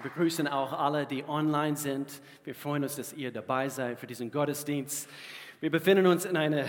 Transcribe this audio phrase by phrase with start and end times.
[0.00, 2.22] Wir begrüßen auch alle, die online sind.
[2.42, 5.10] Wir freuen uns, dass ihr dabei seid für diesen Gottesdienst.
[5.60, 6.64] Wir befinden uns in einer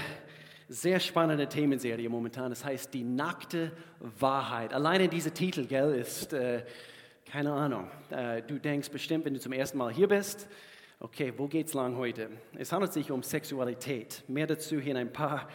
[0.68, 2.50] sehr spannenden Themenserie momentan.
[2.50, 3.72] Das heißt die nackte
[4.20, 4.74] Wahrheit.
[4.74, 6.66] Alleine dieser Titel, gell, ist äh,
[7.26, 7.90] keine Ahnung.
[8.10, 10.50] Äh, du denkst bestimmt, wenn du zum ersten Mal hier bist,
[11.00, 12.32] okay, wo geht's lang heute?
[12.58, 14.26] Es handelt sich um Sexualität.
[14.28, 15.48] Mehr dazu hier in ein paar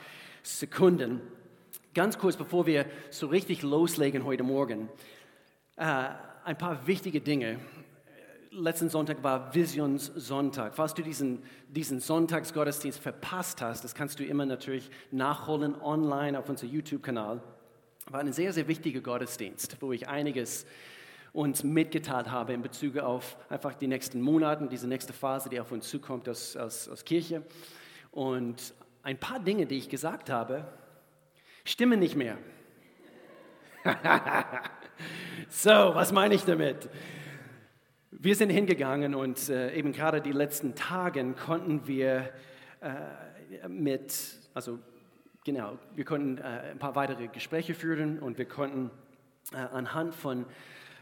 [0.43, 1.21] Sekunden.
[1.93, 4.89] Ganz kurz, bevor wir so richtig loslegen heute Morgen.
[5.77, 6.09] Äh,
[6.47, 7.59] ein paar wichtige Dinge.
[8.53, 10.77] Letzten Sonntag war Visionssonntag.
[10.77, 16.49] Falls du diesen, diesen Sonntagsgottesdienst verpasst hast, das kannst du immer natürlich nachholen online auf
[16.49, 17.43] unserem YouTube-Kanal.
[18.11, 20.67] War ein sehr, sehr wichtiger Gottesdienst, wo ich einiges
[21.33, 25.73] uns mitgeteilt habe in Bezug auf einfach die nächsten Monate, diese nächste Phase, die auf
[25.73, 27.43] uns zukommt aus, aus, aus Kirche.
[28.13, 30.65] Und ein paar Dinge, die ich gesagt habe,
[31.65, 32.39] stimmen nicht mehr.
[35.49, 36.89] So, was meine ich damit?
[38.11, 42.31] Wir sind hingegangen und äh, eben gerade die letzten Tage konnten wir
[42.81, 44.13] äh, mit,
[44.55, 44.81] also
[45.45, 48.91] genau, wir konnten äh, ein paar weitere Gespräche führen und wir konnten
[49.53, 50.47] äh, anhand von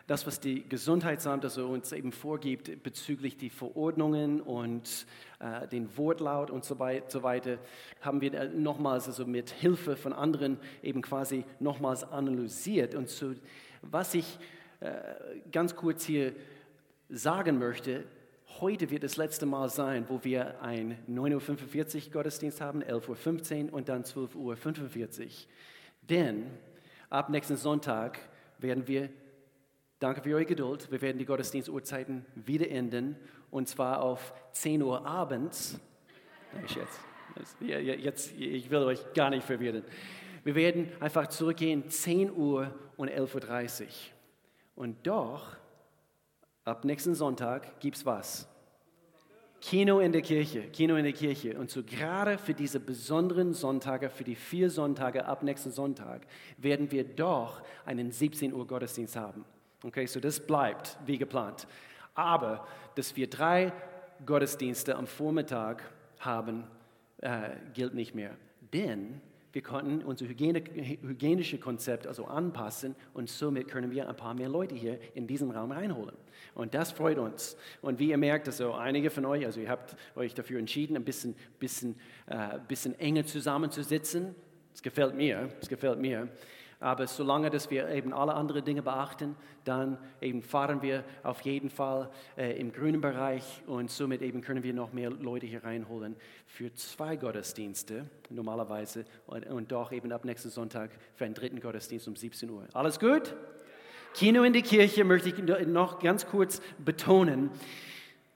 [0.07, 5.07] das, was die Gesundheitsamt also uns eben vorgibt bezüglich die Verordnungen und
[5.41, 7.59] äh, den Wortlaut und so weiter,
[8.01, 13.35] haben wir nochmals also mit Hilfe von anderen eben quasi nochmals analysiert und so
[13.81, 14.39] was ich
[14.81, 14.91] äh,
[15.51, 16.35] ganz kurz hier
[17.09, 18.05] sagen möchte,
[18.61, 23.75] heute wird das letzte Mal sein, wo wir ein 9.45 Uhr Gottesdienst haben, 11.15 Uhr
[23.75, 25.29] und dann 12.45 Uhr.
[26.09, 26.47] Denn
[27.11, 28.19] ab nächsten Sonntag
[28.59, 29.09] werden wir,
[30.05, 33.17] danke für eure Geduld, wir werden die Gottesdienstuhrzeiten wieder enden
[33.51, 35.81] und zwar auf 10 Uhr abends.
[36.67, 37.01] Ich, jetzt,
[37.81, 39.83] jetzt, ich will euch gar nicht verwirren.
[40.45, 43.89] Wir werden einfach zurückgehen, 10 Uhr und 11.30 Uhr.
[44.77, 45.57] Und doch,
[46.67, 48.47] ab nächsten Sonntag gibt es was?
[49.63, 51.59] Kino in der Kirche, Kino in der Kirche.
[51.59, 56.27] Und so gerade für diese besonderen Sonntage, für die vier Sonntage ab nächsten Sonntag,
[56.59, 59.47] werden wir doch einen 17 Uhr Gottesdienst haben.
[59.85, 61.67] Okay, so das bleibt wie geplant.
[62.15, 63.71] Aber, dass wir drei
[64.25, 65.83] Gottesdienste am Vormittag
[66.21, 66.65] haben,
[67.19, 68.31] äh, gilt nicht mehr.
[68.73, 69.21] Denn
[69.53, 70.65] wir konnten unser Hygiene,
[71.03, 75.51] hygienische Konzept also anpassen und somit können wir ein paar mehr Leute hier in diesen
[75.51, 76.17] Raum reinholen.
[76.55, 77.57] Und das freut uns.
[77.83, 81.05] Und wie ihr merkt, also einige von euch, also ihr habt euch dafür entschieden, ein
[81.05, 81.95] bisschen, bisschen,
[82.27, 84.35] äh, bisschen enger zusammenzusitzen.
[84.73, 86.29] Es gefällt mir, es gefällt mir.
[86.85, 91.71] Aber solange dass wir eben alle anderen Dinge beachten, dann eben fahren wir auf jeden
[91.71, 96.15] Fall äh, im grünen Bereich und somit eben können wir noch mehr Leute hier reinholen
[96.47, 102.07] für zwei Gottesdienste normalerweise und, und doch eben ab nächsten Sonntag für einen dritten Gottesdienst
[102.07, 102.67] um 17 Uhr.
[102.75, 103.35] Alles gut?
[104.13, 107.49] Kino in die Kirche möchte ich noch ganz kurz betonen.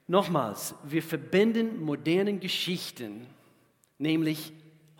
[0.07, 3.27] Nochmals, wir verbinden modernen Geschichten,
[3.99, 4.55] nämlich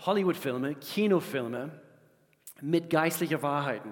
[0.05, 1.71] Hollywood-Filme, Kinofilme,
[2.61, 3.91] mit geistlichen Wahrheiten.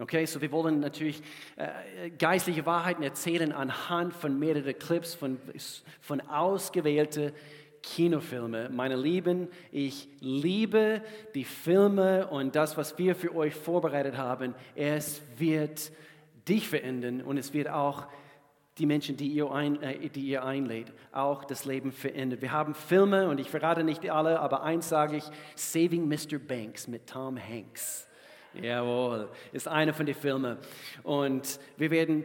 [0.00, 1.20] Okay, so wir wollen natürlich
[1.56, 5.38] äh, geistliche Wahrheiten erzählen anhand von mehreren Clips, von,
[6.00, 7.32] von ausgewählten
[7.82, 8.74] Kinofilmen.
[8.76, 11.02] Meine Lieben, ich liebe
[11.34, 14.54] die Filme und das, was wir für euch vorbereitet haben.
[14.76, 15.90] Es wird
[16.48, 18.06] dich verändern und es wird auch
[18.78, 22.42] die Menschen, die ihr, ein, äh, die ihr einlädt, auch das Leben verändert.
[22.42, 25.24] Wir haben Filme und ich verrate nicht alle, aber eins sage ich,
[25.56, 26.38] Saving Mr.
[26.38, 28.08] Banks mit Tom Hanks.
[28.54, 30.56] Jawohl, ist einer von den Filmen.
[31.02, 32.24] Und wir werden,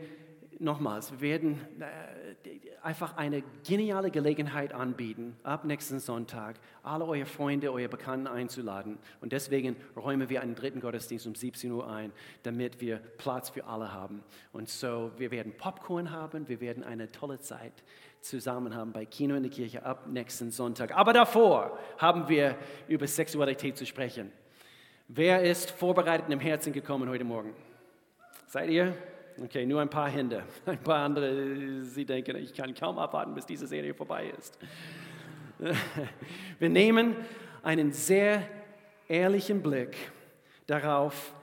[0.64, 7.72] nochmals, wir werden äh, einfach eine geniale Gelegenheit anbieten, ab nächsten Sonntag alle eure Freunde,
[7.72, 8.98] eure Bekannten einzuladen.
[9.22, 12.12] Und deswegen räumen wir einen dritten Gottesdienst um 17 Uhr ein,
[12.44, 14.24] damit wir Platz für alle haben.
[14.52, 17.84] Und so, wir werden Popcorn haben, wir werden eine tolle Zeit
[18.22, 20.96] zusammen haben bei Kino in der Kirche ab nächsten Sonntag.
[20.96, 22.56] Aber davor haben wir
[22.88, 24.32] über Sexualität zu sprechen.
[25.10, 27.54] Wer ist vorbereitet im Herzen gekommen heute Morgen?
[28.48, 28.96] Seid ihr?
[29.42, 30.44] Okay, nur ein paar Hände.
[30.66, 34.58] Ein paar andere, sie denken, ich kann kaum abwarten, bis diese Serie vorbei ist.
[36.60, 37.16] Wir nehmen
[37.64, 38.48] einen sehr
[39.08, 39.98] ehrlichen Blick
[40.68, 41.34] darauf,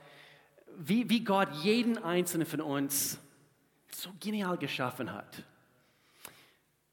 [0.77, 3.19] wie, wie Gott jeden einzelnen von uns
[3.91, 5.43] so genial geschaffen hat.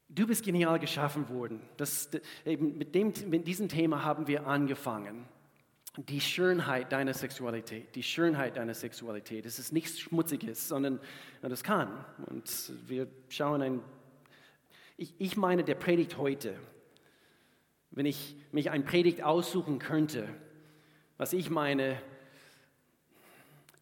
[0.09, 1.61] Du bist genial geschaffen worden.
[1.77, 2.09] Das,
[2.45, 5.25] mit, dem, mit diesem Thema haben wir angefangen
[6.07, 9.45] die Schönheit deiner Sexualität, die Schönheit deiner Sexualität.
[9.45, 10.99] Es ist nichts Schmutziges, sondern
[11.41, 12.05] das kann.
[12.27, 13.81] Und wir schauen ein,
[14.95, 16.55] ich, ich meine, der Predigt heute,
[17.91, 20.27] wenn ich mich ein Predigt aussuchen könnte,
[21.17, 22.01] was ich meine,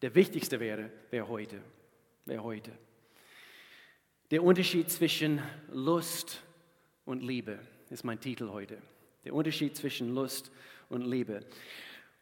[0.02, 1.60] der wichtigste wäre, wäre heute,
[2.24, 2.72] wäre heute.
[4.30, 6.42] Der Unterschied zwischen Lust
[7.04, 7.58] und Liebe
[7.90, 8.78] ist mein Titel heute.
[9.24, 10.50] Der Unterschied zwischen Lust
[10.88, 11.44] und Liebe.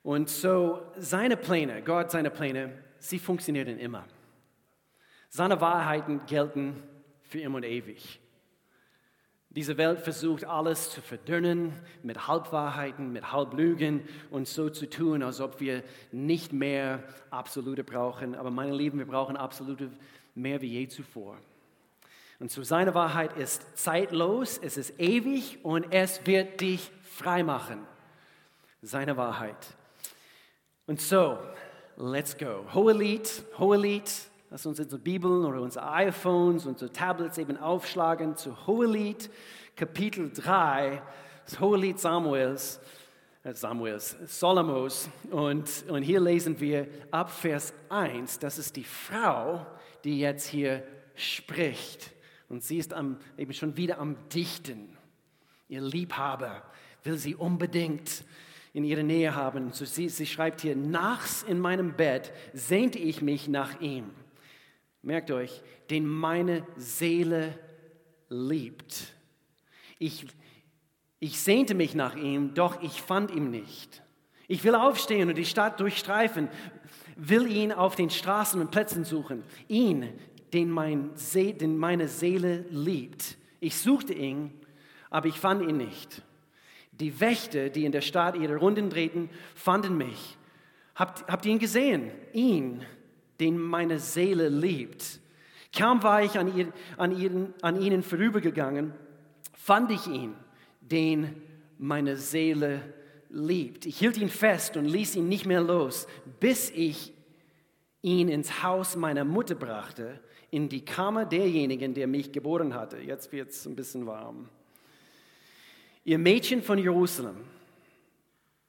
[0.07, 4.05] Und so seine Pläne, Gott seine Pläne, sie funktionieren immer.
[5.29, 6.81] Seine Wahrheiten gelten
[7.23, 8.21] für immer und ewig.
[9.51, 11.73] Diese Welt versucht alles zu verdünnen
[12.05, 15.83] mit Halbwahrheiten, mit Halblügen und so zu tun, als ob wir
[16.13, 18.37] nicht mehr Absolute brauchen.
[18.37, 19.91] Aber meine Lieben, wir brauchen Absolute
[20.37, 21.37] mehr wie je zuvor.
[22.39, 27.85] Und so seine Wahrheit ist zeitlos, es ist ewig und es wird dich frei machen.
[28.83, 29.77] Seine Wahrheit.
[30.87, 31.37] Und so,
[31.97, 32.65] let's go.
[32.73, 33.29] Hohelied,
[33.59, 34.09] Hohelied,
[34.51, 39.29] lass uns unsere Bibeln oder unsere iPhones, unsere Tablets eben aufschlagen zu Hohelied,
[39.75, 41.03] Kapitel 3,
[41.45, 42.79] das Hohelied Samuels.
[43.43, 45.09] Äh, Samuels, Solomos.
[45.31, 49.67] Und, und hier lesen wir ab Vers 1, das ist die Frau,
[50.05, 50.85] die jetzt hier
[51.17, 52.13] spricht.
[52.49, 54.97] Und sie ist am, eben schon wieder am Dichten.
[55.69, 56.63] Ihr Liebhaber
[57.03, 58.25] will sie unbedingt
[58.77, 59.73] in ihrer Nähe haben.
[59.73, 64.11] So sie, sie schreibt hier, nachts in meinem Bett sehnte ich mich nach ihm.
[65.01, 67.59] Merkt euch, den meine Seele
[68.29, 69.15] liebt.
[69.99, 70.27] Ich,
[71.21, 74.03] ich sehnte mich nach ihm, doch ich fand ihn nicht.
[74.47, 76.51] Ich will aufstehen und die Stadt durchstreifen,
[77.17, 79.43] will ihn auf den Straßen und Plätzen suchen.
[79.69, 80.13] Ihn,
[80.53, 83.39] den, mein den meine Seele liebt.
[83.59, 84.53] Ich suchte ihn,
[85.09, 86.21] aber ich fand ihn nicht.
[87.01, 90.37] Die Wächter, die in der Stadt ihre Runden drehten, fanden mich.
[90.95, 92.11] Habt, habt ihr ihn gesehen?
[92.33, 92.83] Ihn,
[93.39, 95.21] den meine Seele liebt.
[95.77, 98.95] Kaum war ich an, ihr, an, ihren, an ihnen vorübergegangen,
[99.53, 100.35] fand ich ihn,
[100.81, 101.43] den
[101.79, 102.81] meine Seele
[103.29, 103.85] liebt.
[103.85, 106.07] Ich hielt ihn fest und ließ ihn nicht mehr los,
[106.41, 107.13] bis ich
[108.01, 110.21] ihn ins Haus meiner Mutter brachte
[110.51, 112.99] in die Kammer derjenigen, der mich geboren hatte.
[112.99, 114.49] Jetzt wird es ein bisschen warm.
[116.07, 117.35] Ihr Mädchen von Jerusalem.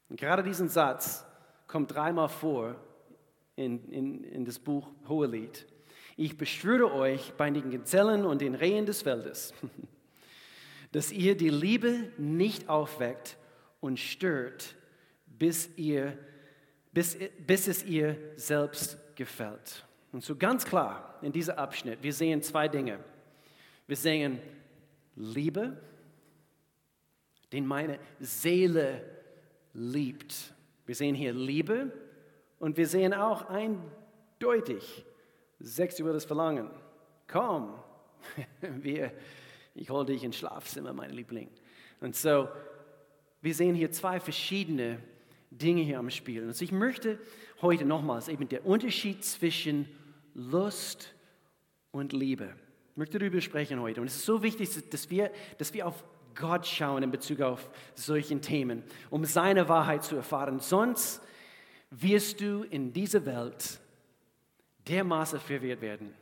[0.09, 1.23] Und gerade diesen Satz
[1.67, 2.75] kommt dreimal vor
[3.55, 5.67] in, in, in das Buch Hohelied.
[6.15, 9.53] Ich beschwöre euch bei den Gezellen und den Rehen des Feldes,
[10.91, 13.37] dass ihr die Liebe nicht aufweckt
[13.81, 14.73] und stört,
[15.27, 16.17] bis, ihr,
[16.91, 19.85] bis, bis es ihr selbst gefällt.
[20.11, 22.97] Und so ganz klar in diesem Abschnitt, wir sehen zwei Dinge.
[23.85, 24.39] Wir sehen
[25.15, 25.79] Liebe,
[27.51, 29.03] den meine Seele
[29.73, 30.53] liebt.
[30.85, 31.91] Wir sehen hier Liebe
[32.59, 35.05] und wir sehen auch eindeutig
[35.59, 36.69] sexuelles Verlangen.
[37.27, 37.73] Komm,
[38.61, 39.11] wir,
[39.75, 41.49] ich hole dich ins Schlafzimmer, mein Liebling.
[41.99, 42.47] Und so,
[43.41, 44.99] wir sehen hier zwei verschiedene
[45.51, 46.43] Dinge hier am Spiel.
[46.43, 47.19] Und ich möchte
[47.61, 49.87] heute nochmals eben der Unterschied zwischen
[50.33, 51.13] Lust
[51.91, 52.55] und Liebe.
[52.91, 54.01] Ich möchte darüber sprechen heute.
[54.01, 56.03] Und es ist so wichtig, dass wir, dass wir auf
[56.39, 60.59] Gott schauen in Bezug auf solche Themen, um seine Wahrheit zu erfahren.
[60.59, 61.21] Sonst
[61.89, 63.79] wirst du in dieser Welt
[64.87, 66.13] dermaßen verwirrt werden.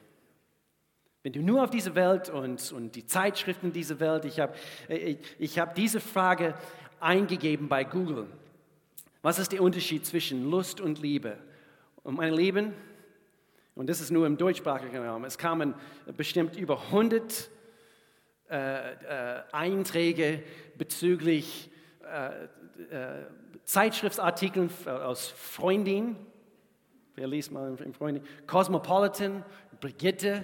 [1.24, 4.54] Wenn du nur auf diese Welt und, und die Zeitschriften dieser Welt, ich habe
[4.88, 6.54] ich, ich hab diese Frage
[7.00, 8.28] eingegeben bei Google.
[9.22, 11.38] Was ist der Unterschied zwischen Lust und Liebe?
[12.04, 12.74] Und meine Lieben,
[13.74, 15.26] und das ist nur im deutschsprachigen Raum.
[15.26, 15.74] Es kamen
[16.16, 17.50] bestimmt über 100
[18.50, 20.44] äh, äh, Einträge
[20.78, 21.70] bezüglich
[22.04, 22.46] äh,
[22.96, 23.26] äh
[23.64, 26.16] Zeitschriftsartikeln aus Freundin.
[27.16, 28.24] Wer liest mal im Freundin?
[28.46, 29.44] Cosmopolitan,
[29.82, 30.44] Brigitte,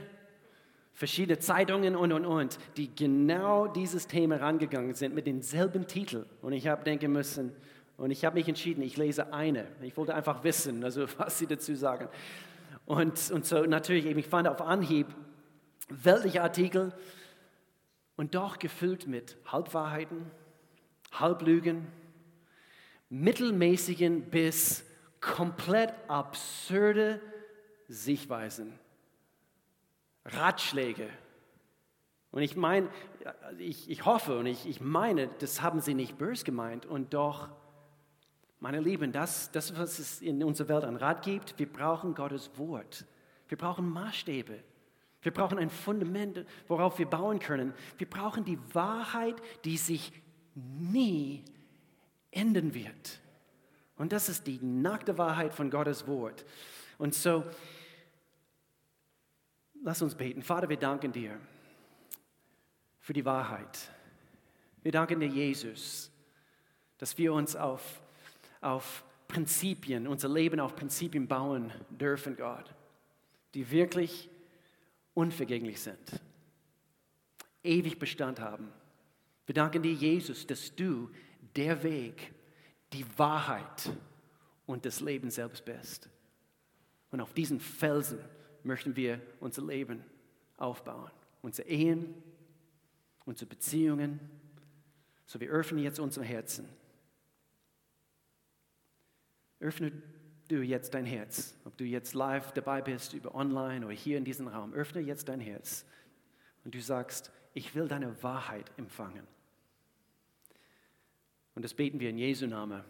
[0.94, 6.26] verschiedene Zeitungen und, und, und, die genau dieses Thema rangegangen sind mit denselben Titeln.
[6.42, 7.52] Und ich habe denken müssen,
[8.02, 9.68] und ich habe mich entschieden, ich lese eine.
[9.84, 12.08] Ich wollte einfach wissen, also was sie dazu sagen.
[12.86, 15.06] Und, und so natürlich, ich fand auf Anhieb
[15.88, 16.94] weltliche Artikel
[18.22, 20.30] und doch gefüllt mit Halbwahrheiten,
[21.12, 21.88] Halblügen,
[23.10, 24.86] mittelmäßigen bis
[25.20, 27.20] komplett absurde
[27.88, 28.78] Sichtweisen,
[30.24, 31.10] Ratschläge.
[32.30, 32.90] Und ich meine,
[33.58, 37.50] ich, ich hoffe und ich, ich meine, das haben sie nicht bös gemeint und doch
[38.60, 42.52] meine Lieben, das, das, was es in unserer Welt an Rat gibt, wir brauchen Gottes
[42.60, 43.04] Wort.
[43.48, 44.60] Wir brauchen Maßstäbe.
[45.22, 47.74] Wir brauchen ein Fundament, worauf wir bauen können.
[47.98, 50.12] Wir brauchen die Wahrheit, die sich
[50.56, 51.44] nie
[52.32, 53.22] enden wird.
[53.98, 56.46] Und das ist die nackte Wahrheit von Gottes Wort.
[56.98, 57.44] Und so,
[59.84, 60.42] lass uns beten.
[60.42, 61.40] Vater, wir danken dir
[63.00, 63.92] für die Wahrheit.
[64.82, 66.12] Wir danken dir, Jesus,
[66.98, 68.02] dass wir uns auf
[68.62, 72.74] auf Prinzipien, unser Leben auf Prinzipien bauen dürfen, Gott,
[73.54, 74.30] die wirklich
[75.14, 76.22] unvergänglich sind.
[77.64, 78.72] ewig Bestand haben.
[79.46, 81.10] Wir danken dir, Jesus, dass du
[81.56, 82.34] der Weg,
[82.94, 83.92] die Wahrheit
[84.66, 86.10] und das Leben selbst bist.
[87.12, 88.20] Und auf diesen Felsen
[88.64, 90.04] möchten wir unser Leben
[90.58, 91.12] aufbauen.
[91.42, 92.14] Unsere Ehen,
[93.26, 94.20] unsere Beziehungen.
[95.26, 96.68] So, wir öffnen jetzt unser Herzen.
[99.60, 99.92] Öffne
[100.52, 101.56] du jetzt dein Herz.
[101.66, 104.74] Ob du jetzt live dabei bist, über online oder hier in diesem Raum.
[104.74, 105.86] Öffne jetzt dein Herz.
[106.64, 109.28] Und du sagst, ich will deine Wahrheit empfangen.
[111.56, 112.84] Und das beten wir in Jesu Namen.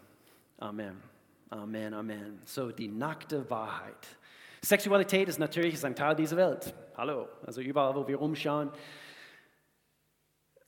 [0.58, 1.02] Amen.
[1.50, 2.40] Amen, Amen.
[2.44, 4.06] So, die nackte Wahrheit.
[4.62, 6.72] Sexualität ist natürlich ein Teil dieser Welt.
[6.96, 8.70] Hallo, also überall, wo wir rumschauen,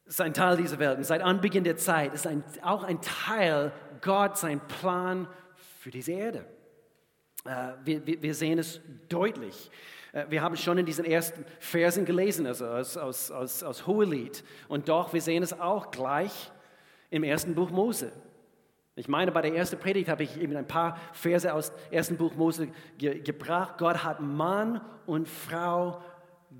[0.04, 0.98] ist ein Teil dieser Welt.
[0.98, 5.28] Und seit Anbeginn der Zeit ist ein, auch ein Teil Gott, sein Plan
[5.78, 6.44] für diese Erde.
[7.44, 9.70] Äh, wir, wir, sehen es deutlich.
[10.12, 14.42] Äh, wir haben schon in diesen ersten Versen gelesen, also aus, aus, aus, aus Hohelied.
[14.68, 16.50] Und doch, wir sehen es auch gleich
[17.10, 18.12] im ersten Buch Mose.
[18.96, 22.16] Ich meine, bei der ersten Predigt habe ich eben ein paar Verse aus dem ersten
[22.16, 23.76] Buch Mose ge gebracht.
[23.76, 26.00] Gott hat Mann und Frau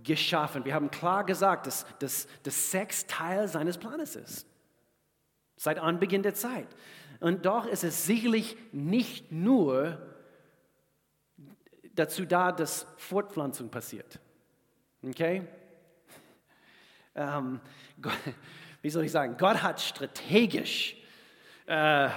[0.03, 0.65] geschaffen.
[0.65, 4.47] Wir haben klar gesagt, dass, dass, dass Sex Teil seines Planes ist.
[5.57, 6.67] Seit Anbeginn der Zeit.
[7.21, 10.14] Und doch ist es sicherlich nicht nur
[11.95, 14.19] dazu da, dass Fortpflanzung passiert.
[15.03, 15.47] Okay?
[17.15, 17.61] Ähm,
[18.01, 18.19] Gott,
[18.83, 19.37] wie soll ich sagen?
[19.39, 20.97] Gott hat strategisch
[21.67, 22.09] äh,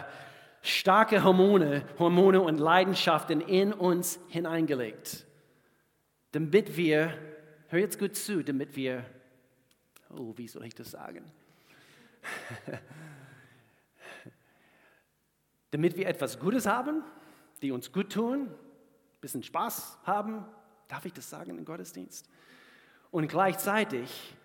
[0.61, 5.25] starke Hormone, Hormone und Leidenschaften in uns hineingelegt,
[6.31, 7.13] damit wir,
[7.69, 9.05] hör jetzt gut zu, damit wir,
[10.09, 11.23] oh, wie soll ich das sagen?
[15.71, 17.03] damit wir etwas Gutes haben,
[17.61, 18.49] die uns gut tun,
[19.21, 20.45] bisschen Spaß haben,
[20.87, 22.29] darf ich das sagen im Gottesdienst?
[23.11, 24.35] Und gleichzeitig,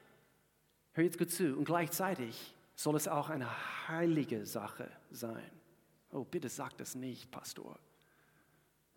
[0.93, 3.49] hör jetzt gut zu, und gleichzeitig soll es auch eine
[3.88, 5.50] heilige Sache sein.
[6.11, 7.79] Oh, bitte sag das nicht, Pastor.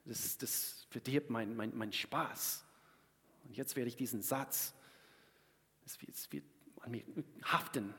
[0.05, 2.63] Das, das verdirbt mein, mein, mein Spaß.
[3.45, 4.73] Und jetzt werde ich diesen Satz,
[5.85, 6.45] es wird, es wird
[6.81, 7.03] an mir
[7.43, 7.93] haften.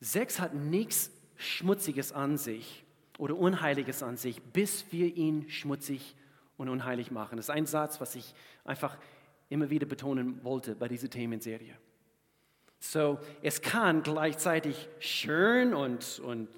[0.00, 2.84] Sex hat nichts Schmutziges an sich
[3.20, 6.16] oder Unheiliges an sich, bis wir ihn schmutzig
[6.56, 7.36] und unheilig machen.
[7.36, 8.34] Das ist ein Satz, was ich
[8.64, 8.96] einfach
[9.50, 11.76] immer wieder betonen wollte bei dieser Themenserie.
[12.78, 16.48] So, es kann gleichzeitig schön und, und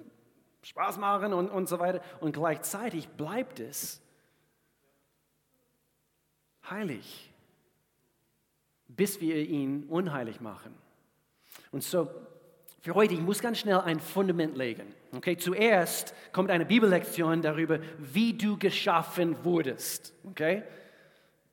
[0.61, 4.01] Spaß machen und, und so weiter und gleichzeitig bleibt es
[6.69, 7.29] heilig,
[8.87, 10.73] bis wir ihn unheilig machen.
[11.71, 12.09] Und so,
[12.83, 14.93] für heute, ich muss ganz schnell ein Fundament legen.
[15.15, 20.13] Okay, zuerst kommt eine Bibellektion darüber, wie du geschaffen wurdest.
[20.25, 20.63] Okay?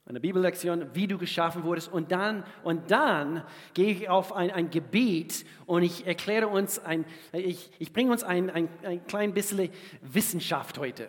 [0.07, 1.93] eine Bibellektion, wie du geschaffen wurdest.
[1.93, 3.45] Und dann, und dann
[3.75, 8.25] gehe ich auf ein, ein Gebiet und ich erkläre uns, ein, ich, ich bringe uns
[8.25, 9.71] ein, ein, ein klein bisschen
[10.03, 11.09] Wissenschaft heute.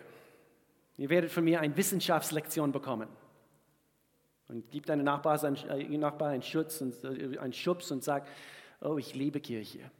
[0.98, 3.08] Ihr werdet von mir eine Wissenschaftslektion bekommen.
[4.46, 8.28] Und gib deinem Nachbar, äh, Nachbar einen, Schutz und, äh, einen Schubs und sag,
[8.80, 9.90] oh, ich liebe Kirche.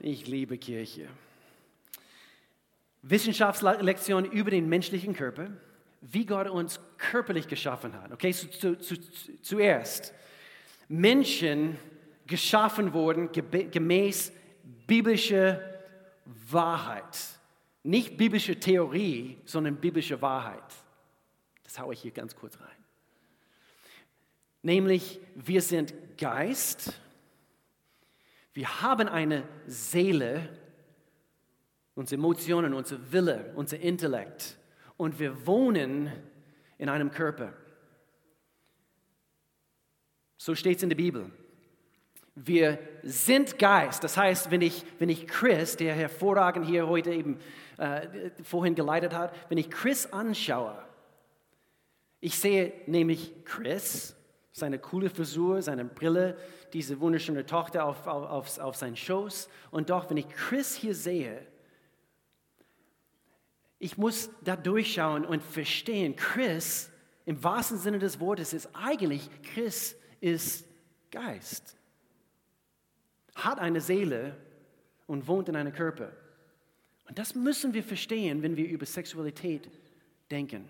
[0.00, 1.08] Ich liebe Kirche.
[3.02, 5.50] Wissenschaftslektion über den menschlichen Körper
[6.00, 8.12] wie Gott uns körperlich geschaffen hat.
[8.12, 8.96] Okay, zu, zu, zu,
[9.42, 10.14] zuerst,
[10.88, 11.76] Menschen
[12.26, 14.32] geschaffen wurden gemäß
[14.86, 15.60] biblischer
[16.24, 17.18] Wahrheit.
[17.82, 20.62] Nicht biblische Theorie, sondern biblische Wahrheit.
[21.64, 22.68] Das haue ich hier ganz kurz rein.
[24.62, 26.92] Nämlich, wir sind Geist,
[28.58, 30.48] wir haben eine Seele,
[31.94, 34.58] unsere Emotionen, unser Wille, unser Intellekt
[34.96, 36.10] und wir wohnen
[36.76, 37.52] in einem Körper.
[40.38, 41.30] So steht es in der Bibel.
[42.34, 44.02] Wir sind Geist.
[44.02, 47.38] Das heißt, wenn ich, wenn ich Chris, der hervorragend hier heute eben
[47.76, 50.84] äh, vorhin geleitet hat, wenn ich Chris anschaue,
[52.18, 54.16] ich sehe nämlich Chris,
[54.58, 56.36] seine coole Frisur, seine Brille,
[56.72, 59.48] diese wunderschöne Tochter auf, auf, auf, seinen Schoß.
[59.70, 61.46] Und doch, wenn ich Chris hier sehe,
[63.78, 66.90] ich muss da durchschauen und verstehen, Chris,
[67.24, 70.66] im wahrsten Sinne des Wortes, ist eigentlich, Chris ist
[71.10, 71.76] Geist,
[73.34, 74.36] hat eine Seele
[75.06, 76.12] und wohnt in einem Körper.
[77.08, 79.70] Und das müssen wir verstehen, wenn wir über Sexualität
[80.30, 80.68] denken.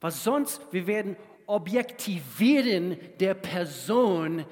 [0.00, 1.16] Was sonst, wir werden
[1.46, 4.44] objektivieren der Person,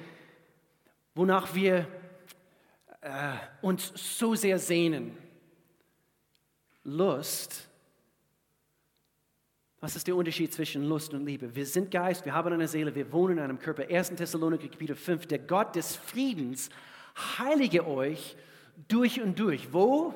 [1.15, 1.87] wonach wir
[3.01, 5.17] äh, uns so sehr sehnen.
[6.83, 7.69] Lust
[9.83, 11.53] Was ist der Unterschied zwischen Lust und Liebe?
[11.53, 13.83] Wir sind Geist, wir haben eine Seele, wir wohnen in einem Körper.
[13.89, 14.11] 1.
[14.15, 16.69] Thessaloniker Kapitel 5, der Gott des Friedens
[17.37, 18.37] heilige euch
[18.87, 19.73] durch und durch.
[19.73, 20.13] Wo?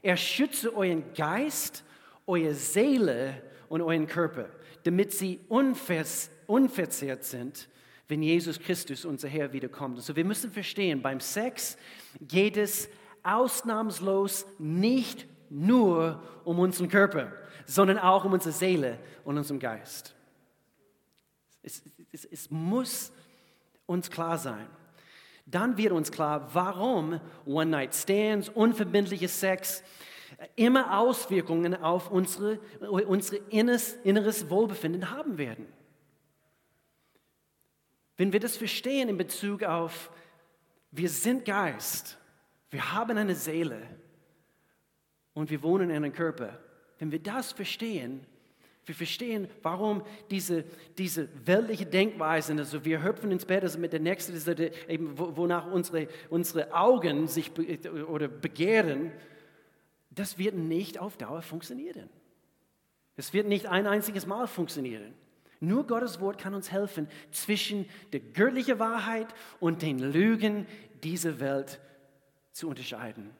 [0.00, 1.84] Er schütze euren Geist,
[2.26, 4.48] eure Seele und euren Körper,
[4.84, 7.68] damit sie unverzehrt sind,
[8.08, 9.96] wenn Jesus Christus, unser Herr, wiederkommt.
[9.96, 11.76] Also wir müssen verstehen, beim Sex
[12.20, 12.88] geht es
[13.22, 17.32] ausnahmslos nicht nur um unseren Körper
[17.66, 20.14] sondern auch um unsere Seele und unseren Geist.
[21.62, 23.12] Es, es, es muss
[23.86, 24.66] uns klar sein.
[25.46, 29.82] Dann wird uns klar, warum One-Night-Stands, unverbindliche Sex
[30.56, 35.66] immer Auswirkungen auf unsere, unsere inneres, inneres Wohlbefinden haben werden.
[38.16, 40.10] Wenn wir das verstehen in Bezug auf,
[40.90, 42.18] wir sind Geist,
[42.70, 43.82] wir haben eine Seele
[45.34, 46.58] und wir wohnen in einem Körper,
[46.98, 48.26] wenn wir das verstehen,
[48.84, 50.64] wir verstehen, warum diese,
[50.98, 54.34] diese weltliche Denkweise, also wir hüpfen ins Bett, also mit der nächsten,
[54.88, 59.12] eben, wonach unsere, unsere Augen sich be oder begehren,
[60.14, 62.08] das wird nicht auf Dauer funktionieren.
[63.16, 65.14] Es wird nicht ein einziges Mal funktionieren.
[65.60, 69.28] Nur Gottes Wort kann uns helfen, zwischen der göttlichen Wahrheit
[69.60, 70.66] und den Lügen
[71.04, 71.80] dieser Welt
[72.52, 73.30] zu unterscheiden.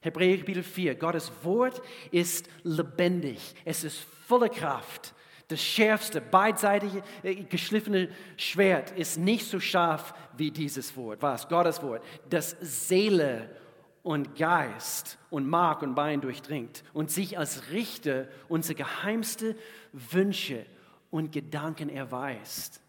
[0.00, 1.80] Hebräer Kapitel 4, Gottes Wort
[2.10, 5.14] ist lebendig, es ist voller Kraft.
[5.48, 11.20] Das schärfste, beidseitige, äh, geschliffene Schwert ist nicht so scharf wie dieses Wort.
[11.20, 11.46] Was?
[11.48, 12.02] Gottes Wort.
[12.30, 13.50] Das Seele
[14.04, 19.56] und Geist und Mark und Bein durchdringt und sich als Richter unsere geheimste
[19.92, 20.66] Wünsche
[21.10, 22.82] und Gedanken erweist.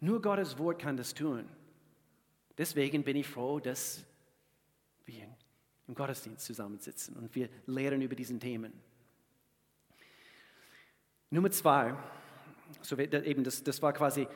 [0.00, 1.44] Nur Gottes Wort kann das tun.
[2.56, 4.04] Deswegen bin ich froh, dass
[5.06, 5.24] wir
[5.88, 8.72] im Gottesdienst zusammensitzen und wir lehren über diesen Themen.
[11.30, 11.96] Nummer zwei,
[12.80, 14.28] so eben das, das war quasi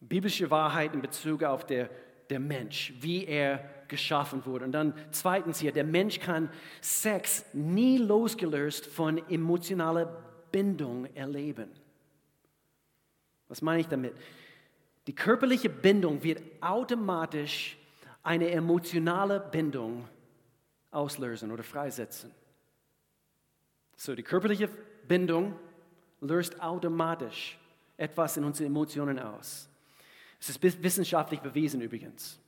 [0.00, 1.90] biblische Wahrheit in Bezug auf der,
[2.30, 4.64] der Mensch, wie er geschaffen wurde.
[4.64, 6.50] Und dann zweitens hier, der Mensch kann
[6.80, 11.70] Sex nie losgelöst von emotionaler Bindung erleben.
[13.48, 14.14] Was meine ich damit?
[15.06, 17.76] Die körperliche Bindung wird automatisch
[18.22, 20.08] eine emotionale Bindung
[20.90, 22.32] auslösen oder freisetzen.
[23.96, 24.68] So, die körperliche
[25.06, 25.54] Bindung
[26.20, 27.58] löst automatisch
[27.96, 29.68] etwas in unseren Emotionen aus.
[30.40, 32.38] Es ist wissenschaftlich bewiesen übrigens.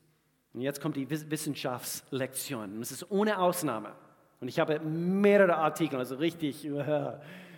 [0.54, 2.80] Und jetzt kommt die Wissenschaftslektion.
[2.80, 3.92] Es ist ohne Ausnahme.
[4.40, 7.12] Und ich habe mehrere Artikel, also richtig äh,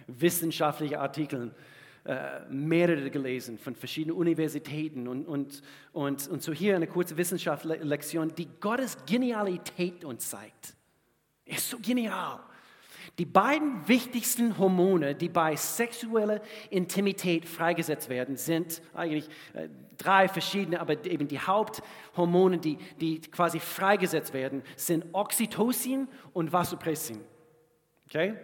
[0.07, 1.55] wissenschaftliche Artikel,
[2.05, 5.07] äh, mehrere gelesen von verschiedenen Universitäten.
[5.07, 5.62] Und, und,
[5.93, 10.75] und, und so hier eine kurze Wissenschaftslektion, die Gottes Genialität uns zeigt.
[11.45, 12.40] Ist so genial.
[13.20, 20.80] Die beiden wichtigsten Hormone, die bei sexueller Intimität freigesetzt werden, sind eigentlich äh, drei verschiedene,
[20.80, 27.20] aber eben die Haupthormone, die, die quasi freigesetzt werden, sind Oxytocin und Vasopressin.
[28.06, 28.37] Okay?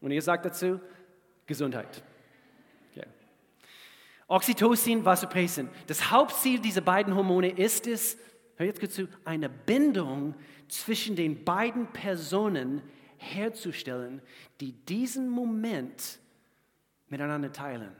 [0.00, 0.78] Und ihr sagt dazu
[1.44, 2.04] Gesundheit.
[4.28, 5.68] Oxytocin, Vasopressin.
[5.88, 8.16] Das Hauptziel dieser beiden Hormone ist es,
[8.54, 10.36] hör jetzt kurz zu, eine Bindung
[10.68, 12.82] zwischen den beiden Personen
[13.18, 14.22] herzustellen,
[14.60, 16.18] die diesen Moment
[17.08, 17.94] miteinander teilen.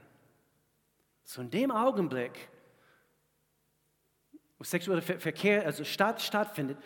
[1.23, 2.49] So in dem Augenblick,
[4.57, 6.77] wo sexueller Verkehr also statt, stattfindet,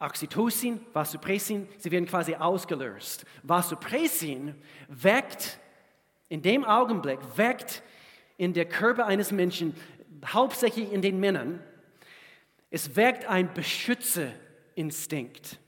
[0.00, 3.26] Oxytocin, Vasopressin, sie werden quasi ausgelöst.
[3.42, 4.54] Vasopressin
[4.88, 5.58] weckt,
[6.28, 7.82] in dem Augenblick, weckt
[8.36, 9.74] in der Körper eines Menschen,
[10.24, 11.60] hauptsächlich in den Männern,
[12.70, 15.58] es weckt ein Beschützerinstinkt.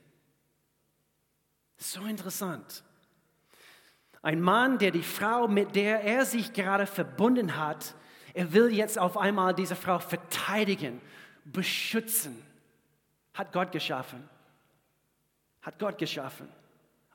[1.81, 2.83] So interessant.
[4.21, 7.95] Ein Mann, der die Frau, mit der er sich gerade verbunden hat,
[8.35, 11.01] er will jetzt auf einmal diese Frau verteidigen,
[11.43, 12.39] beschützen.
[13.33, 14.29] Hat Gott geschaffen.
[15.63, 16.47] Hat Gott geschaffen.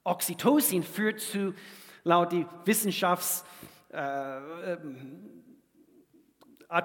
[0.03, 1.55] Oxytocin führt zu,
[2.03, 3.45] laut die Wissenschafts,
[3.93, 5.37] äh, ähm,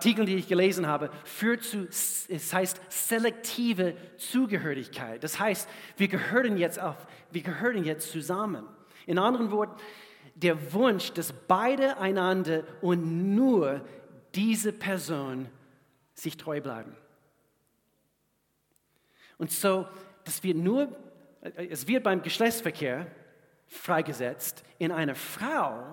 [0.04, 5.24] die ich gelesen habe, führt zu, es heißt selektive Zugehörigkeit.
[5.24, 5.68] Das heißt,
[5.98, 6.96] wir gehören jetzt auf,
[7.32, 8.68] wir gehören jetzt zusammen.
[9.06, 9.82] In anderen Worten,
[10.36, 13.82] der Wunsch, dass beide einander und nur
[14.36, 15.50] diese Person
[16.14, 16.96] sich treu bleiben.
[19.38, 19.88] Und so,
[20.24, 20.96] dass wir nur,
[21.56, 23.08] es wird beim Geschlechtsverkehr
[23.68, 25.84] freigesetzt in einer Frau,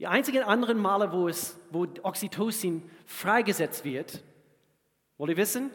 [0.00, 4.24] die einzigen anderen Male, wo, es, wo Oxytocin freigesetzt wird,
[5.18, 5.70] wollt ihr wissen?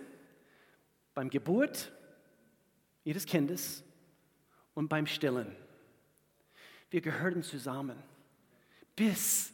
[1.14, 1.93] Beim Geburt
[3.04, 3.84] ihres Kindes
[4.74, 5.56] und beim Stillen.
[6.90, 7.98] Wir gehören zusammen.
[8.96, 9.52] bis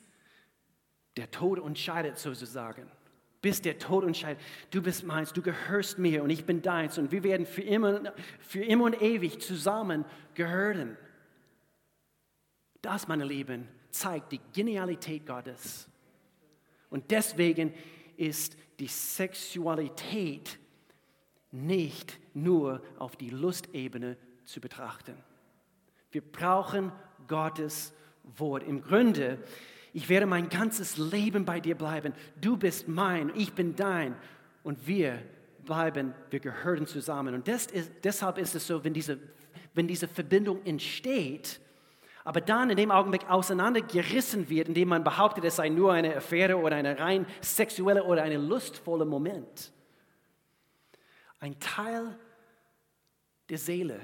[1.16, 2.90] der Tod uns scheidet sozusagen.
[3.42, 4.42] Bis der Tod uns scheidet.
[4.70, 8.14] Du bist meins, du gehörst mir und ich bin deins und wir werden für immer,
[8.40, 10.98] für immer und ewig zusammen gehören.
[12.82, 15.90] Das, meine Lieben, zeigt die Genialität Gottes.
[16.90, 17.74] Und deswegen
[18.18, 20.58] ist die Sexualität
[21.52, 25.16] nicht nur auf die Lustebene zu betrachten.
[26.12, 26.92] Wir brauchen
[27.28, 27.94] Gottes
[28.38, 28.64] Wort.
[28.64, 29.40] Im Grunde,
[29.94, 32.14] ich werde mein ganzes Leben bei dir bleiben.
[32.40, 34.16] Du bist mein, ich bin dein.
[34.64, 35.20] Und wir
[35.66, 37.34] bleiben, wir gehören zusammen.
[37.34, 37.72] Und ist,
[38.04, 39.20] deshalb ist es so, wenn diese,
[39.74, 41.60] wenn diese Verbindung entsteht,
[42.24, 46.58] aber dann in dem Augenblick auseinandergerissen wird, indem man behauptet, es sei nur eine Affäre
[46.58, 49.72] oder eine rein sexuelle oder eine lustvolle Moment.
[51.40, 52.18] Ein Teil
[53.50, 54.00] der Seele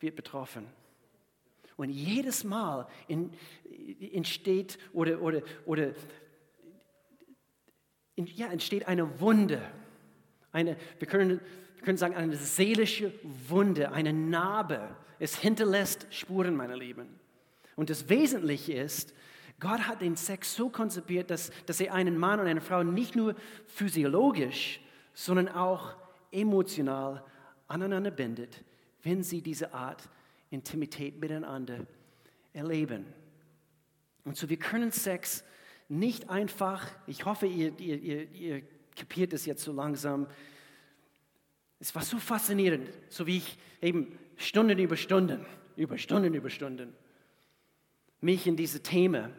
[0.00, 0.66] wird betroffen.
[1.76, 2.86] Und jedes Mal
[4.12, 5.92] entsteht oder, oder, oder
[8.16, 9.62] ja, entsteht eine Wunde.
[10.52, 11.40] Eine, wir, können,
[11.76, 13.12] wir können sagen, eine seelische
[13.48, 14.94] Wunde, eine Narbe.
[15.18, 17.18] Es hinterlässt Spuren, meine Lieben.
[17.74, 19.14] Und das Wesentliche ist,
[19.58, 23.16] Gott hat den Sex so konzipiert, dass, dass er einen Mann und eine Frau nicht
[23.16, 23.34] nur
[23.66, 24.80] physiologisch,
[25.14, 25.94] sondern auch
[26.32, 27.24] emotional
[27.68, 28.64] aneinander bindet,
[29.02, 30.08] wenn sie diese Art
[30.50, 31.86] Intimität miteinander
[32.52, 33.06] erleben.
[34.24, 35.44] Und so, wir können Sex
[35.88, 38.62] nicht einfach, ich hoffe, ihr, ihr, ihr, ihr
[38.96, 40.26] kapiert es jetzt so langsam,
[41.80, 45.44] es war so faszinierend, so wie ich eben Stunden über Stunden,
[45.76, 46.94] über Stunden über Stunden
[48.20, 49.32] mich in diese Themen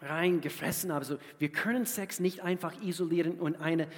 [0.00, 1.04] reingefressen habe.
[1.04, 3.88] So, wir können Sex nicht einfach isolieren und, eine,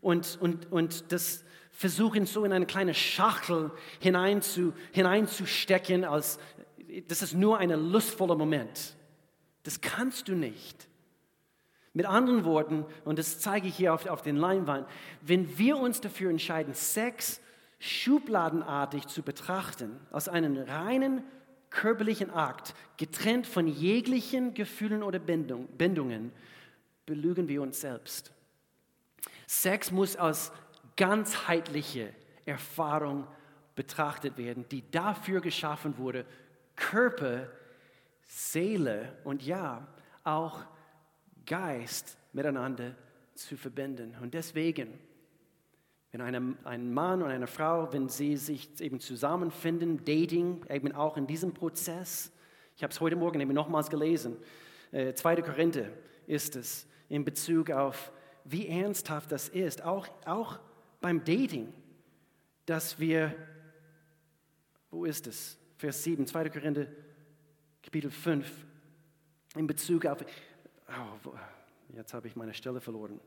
[0.00, 6.38] und, und, und das versuchen so in eine kleine Schachtel hineinzu, hineinzustecken, als
[7.08, 8.96] das ist nur ein lustvoller Moment.
[9.64, 10.88] Das kannst du nicht.
[11.92, 14.86] Mit anderen Worten, und das zeige ich hier auf, auf den Leinwand,
[15.22, 17.40] wenn wir uns dafür entscheiden, Sex
[17.78, 21.22] schubladenartig zu betrachten, als einen reinen
[21.70, 26.32] körperlichen Akt, getrennt von jeglichen Gefühlen oder Bindung, Bindungen,
[27.04, 28.32] belügen wir uns selbst.
[29.46, 30.52] Sex muss als
[30.96, 32.12] ganzheitliche
[32.44, 33.26] Erfahrung
[33.74, 36.24] betrachtet werden, die dafür geschaffen wurde,
[36.74, 37.48] Körper,
[38.22, 39.86] Seele und ja,
[40.24, 40.64] auch
[41.44, 42.94] Geist miteinander
[43.34, 44.16] zu verbinden.
[44.20, 44.98] Und deswegen
[46.16, 51.18] wenn eine, ein Mann und eine Frau, wenn sie sich eben zusammenfinden, Dating, eben auch
[51.18, 52.32] in diesem Prozess,
[52.74, 54.38] ich habe es heute Morgen eben nochmals gelesen,
[54.92, 55.42] äh, 2.
[55.42, 55.90] Korinther
[56.26, 58.12] ist es, in Bezug auf,
[58.48, 60.58] wie ernsthaft das ist, auch, auch
[61.00, 61.72] beim Dating,
[62.64, 63.34] dass wir,
[64.90, 65.58] wo ist es?
[65.76, 66.50] Vers 7, 2.
[66.50, 66.86] Korinther,
[67.82, 68.50] Kapitel 5,
[69.56, 70.24] in Bezug auf,
[70.88, 71.34] oh,
[71.94, 73.20] jetzt habe ich meine Stelle verloren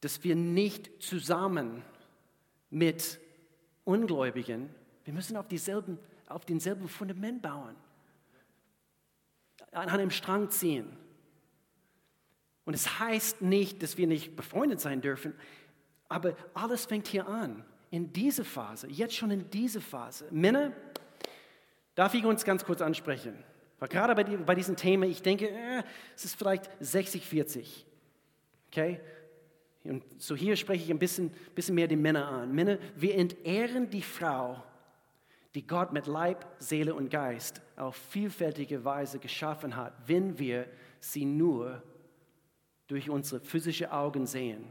[0.00, 1.82] dass wir nicht zusammen
[2.70, 3.20] mit
[3.84, 4.70] Ungläubigen,
[5.04, 7.76] wir müssen auf, dieselben, auf denselben Fundament bauen,
[9.72, 10.96] an einem Strang ziehen.
[12.70, 15.34] Und es heißt nicht, dass wir nicht befreundet sein dürfen,
[16.08, 20.28] aber alles fängt hier an, in dieser Phase, jetzt schon in dieser Phase.
[20.30, 20.70] Männer,
[21.96, 23.34] darf ich uns ganz kurz ansprechen?
[23.80, 25.82] Weil gerade bei, bei diesem Thema, ich denke, äh,
[26.14, 27.86] es ist vielleicht 60, 40.
[28.68, 29.00] Okay?
[29.82, 32.54] Und so hier spreche ich ein bisschen, bisschen mehr die Männer an.
[32.54, 34.62] Männer, wir entehren die Frau,
[35.56, 40.68] die Gott mit Leib, Seele und Geist auf vielfältige Weise geschaffen hat, wenn wir
[41.00, 41.82] sie nur
[42.90, 44.64] durch unsere physischen Augen sehen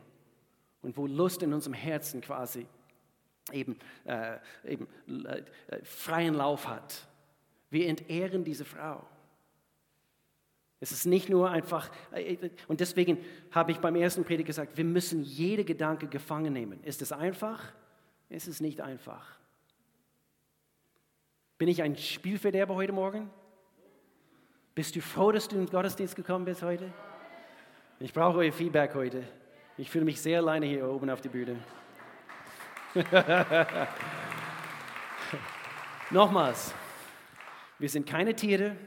[0.81, 2.67] und wo Lust in unserem Herzen quasi
[3.51, 4.87] eben, äh, eben
[5.25, 5.43] äh,
[5.83, 7.07] freien Lauf hat.
[7.69, 9.05] Wir entehren diese Frau.
[10.81, 13.17] Es ist nicht nur einfach, äh, und deswegen
[13.51, 16.83] habe ich beim ersten Predigt gesagt, wir müssen jede Gedanke gefangen nehmen.
[16.83, 17.73] Ist es einfach?
[18.29, 19.37] Es ist nicht einfach.
[21.57, 23.29] Bin ich ein Spielverderber heute Morgen?
[24.75, 26.93] Bist du froh, dass du in den Gottesdienst gekommen bist heute?
[28.01, 29.23] Ich brauche euer Feedback heute.
[29.77, 31.57] Ich fühle mich sehr alleine hier oben auf der Bühne.
[36.09, 36.73] Nochmals,
[37.77, 38.77] wir sind keine Tiere,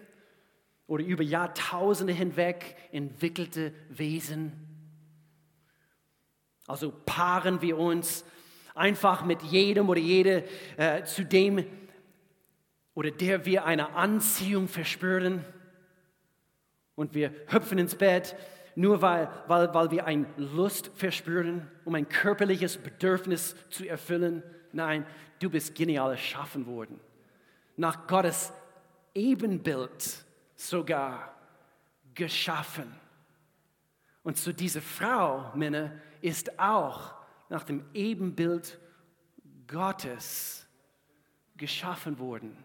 [0.86, 4.52] oder über Jahrtausende hinweg entwickelte Wesen.
[6.66, 8.24] Also paaren wir uns
[8.74, 10.44] einfach mit jedem oder jede,
[10.78, 11.66] äh, zu dem
[12.94, 15.44] oder der wir eine Anziehung verspüren.
[16.94, 18.36] Und wir hüpfen ins Bett,
[18.74, 24.42] nur weil, weil, weil wir eine Lust verspüren, um ein körperliches Bedürfnis zu erfüllen.
[24.72, 25.06] Nein,
[25.38, 26.98] du bist genial erschaffen worden.
[27.76, 28.52] Nach Gottes
[29.14, 31.34] Ebenbild sogar
[32.14, 32.94] geschaffen.
[34.22, 37.14] Und so diese Frau, Männer, ist auch
[37.48, 38.78] nach dem Ebenbild
[39.66, 40.66] Gottes
[41.56, 42.56] geschaffen worden.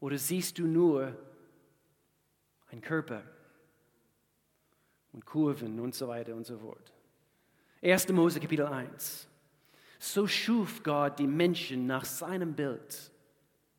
[0.00, 1.16] Oder siehst du nur
[2.70, 3.22] ein Körper
[5.14, 6.92] und Kurven und so weiter und so fort?
[7.82, 8.08] 1.
[8.08, 9.28] Mose Kapitel 1.
[9.98, 13.10] So schuf Gott die Menschen nach seinem Bild.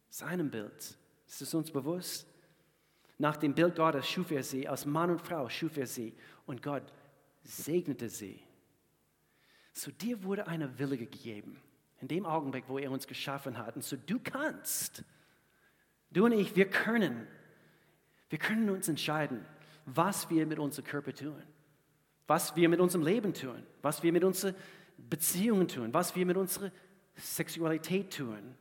[0.10, 0.98] Seinem Bild.
[1.28, 2.28] Ist es uns bewusst?
[3.18, 6.14] Nach dem Bild Gottes schuf er sie, als Mann und Frau schuf er sie
[6.46, 6.84] und Gott
[7.44, 8.42] segnete sie.
[9.74, 11.62] Zu dir wurde eine Wille gegeben,
[12.02, 13.76] in dem Augenblick, wo er uns geschaffen hat.
[13.76, 15.04] Und so du kannst,
[16.12, 17.28] du und ich, wir können,
[18.30, 19.46] wir können uns entscheiden,
[19.86, 21.42] was wir mit unserem Körper tun,
[22.28, 24.56] was wir mit unserem Leben tun, was wir mit unseren
[24.98, 26.72] Beziehungen tun, was wir mit unserer
[27.16, 28.56] Sexualität tun.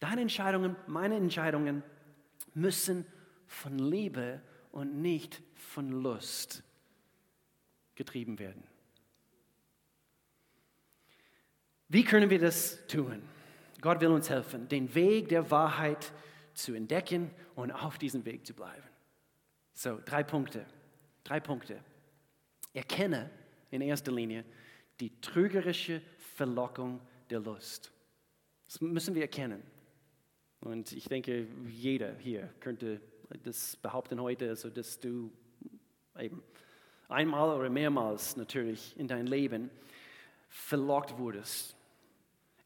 [0.00, 1.82] Deine Entscheidungen, meine Entscheidungen
[2.54, 3.04] müssen
[3.46, 4.40] von Liebe
[4.72, 6.62] und nicht von Lust
[7.94, 8.62] getrieben werden.
[11.88, 13.22] Wie können wir das tun?
[13.80, 16.12] Gott will uns helfen, den Weg der Wahrheit
[16.52, 18.87] zu entdecken und auf diesem Weg zu bleiben.
[19.80, 20.66] So, drei Punkte.
[21.22, 21.78] Drei Punkte.
[22.74, 23.30] Erkenne
[23.70, 24.44] in erster Linie
[24.98, 26.02] die trügerische
[26.34, 27.92] Verlockung der Lust.
[28.66, 29.62] Das müssen wir erkennen.
[30.58, 33.00] Und ich denke, jeder hier könnte
[33.44, 35.30] das behaupten heute, also dass du
[36.18, 36.42] eben
[37.06, 39.70] einmal oder mehrmals natürlich in dein Leben
[40.48, 41.76] verlockt wurdest.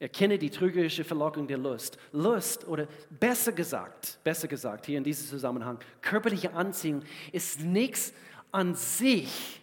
[0.02, 1.96] Erkenne die trügerische Verlockung der Lust.
[2.10, 8.12] Lust oder besser gesagt, besser gesagt hier in diesem Zusammenhang, körperliche Anziehung ist nichts
[8.50, 9.60] an sich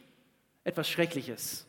[0.63, 1.65] etwas Schreckliches.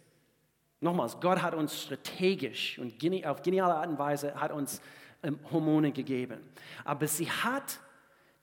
[0.81, 2.95] Nochmals, Gott hat uns strategisch und
[3.27, 4.81] auf geniale Art und Weise hat uns
[5.25, 6.39] ähm, Hormone gegeben.
[6.85, 7.81] Aber sie hat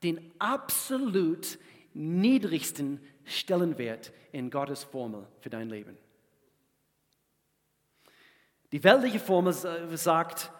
[0.03, 1.57] den absolut
[1.93, 5.97] niedrigsten Stellenwert in Gottes Formel für dein Leben.
[8.71, 10.51] Die weltliche Formel sagt,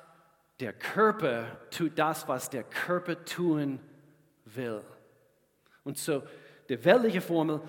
[0.60, 3.80] der Körper tut das, was der Körper tun
[4.46, 4.82] will.
[5.84, 6.24] Und so,
[6.70, 7.62] die weltliche Formel,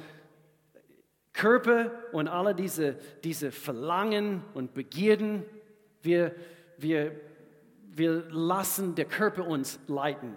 [1.33, 5.45] Körper und alle diese, diese Verlangen und Begierden,
[6.03, 6.35] wir,
[6.79, 7.21] wir,
[7.91, 10.37] wir lassen der Körper uns leiten.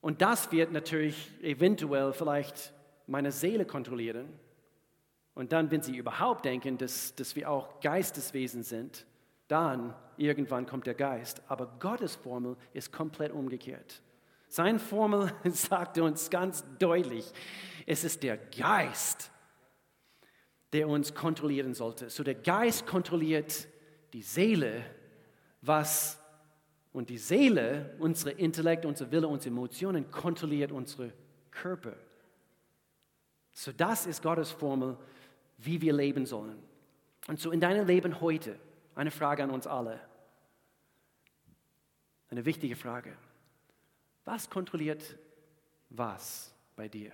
[0.00, 2.72] Und das wird natürlich eventuell vielleicht
[3.06, 4.28] meine Seele kontrollieren.
[5.34, 9.06] Und dann, wenn sie überhaupt denken, dass, dass wir auch Geisteswesen sind,
[9.48, 11.42] dann irgendwann kommt der Geist.
[11.48, 14.02] Aber Gottes Formel ist komplett umgekehrt.
[14.48, 17.32] Seine Formel sagt uns ganz deutlich,
[17.86, 19.30] es ist der Geist,
[20.72, 22.10] der uns kontrollieren sollte.
[22.10, 23.68] So der Geist kontrolliert
[24.12, 24.84] die Seele,
[25.62, 26.18] was
[26.92, 31.12] und die Seele, unser Intellekt, unser Wille, unsere Emotionen kontrolliert unsere
[31.50, 31.94] Körper.
[33.52, 34.98] So das ist Gottes Formel,
[35.64, 36.62] wie wir leben sollen.
[37.28, 38.58] Und so in deinem Leben heute
[38.94, 40.00] eine Frage an uns alle.
[42.28, 43.16] Eine wichtige Frage.
[44.24, 45.18] Was kontrolliert
[45.90, 47.12] was bei dir?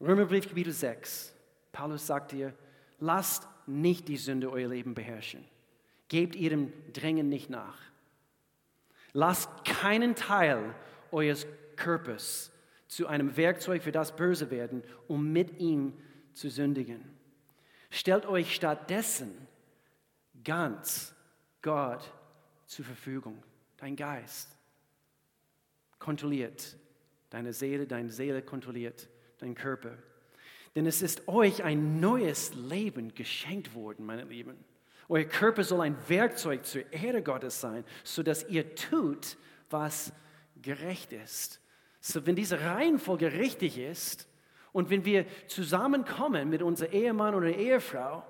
[0.00, 1.34] Römerbrief Kapitel 6.
[1.72, 2.54] Paulus sagt dir,
[3.00, 5.44] lasst nicht die Sünde euer Leben beherrschen.
[6.08, 7.78] Gebt ihrem Drängen nicht nach.
[9.12, 10.74] Lasst keinen Teil
[11.10, 12.52] eures Körpers
[12.88, 15.92] zu einem Werkzeug für das Böse werden, um mit ihm
[16.32, 17.04] zu sündigen.
[17.90, 19.30] Stellt euch stattdessen
[20.42, 21.14] ganz
[21.62, 22.12] Gott
[22.66, 23.42] zur Verfügung.
[23.76, 24.56] Dein Geist
[25.98, 26.76] kontrolliert
[27.30, 29.96] deine Seele, deine Seele kontrolliert deinen Körper.
[30.74, 34.56] Denn es ist euch ein neues Leben geschenkt worden, meine Lieben.
[35.08, 39.36] Euer Körper soll ein Werkzeug zur Ehre Gottes sein, sodass ihr tut,
[39.70, 40.12] was
[40.60, 41.60] gerecht ist.
[42.00, 44.28] So, wenn diese Reihenfolge richtig ist
[44.72, 48.24] und wenn wir zusammenkommen mit unserem Ehemann oder Ehefrau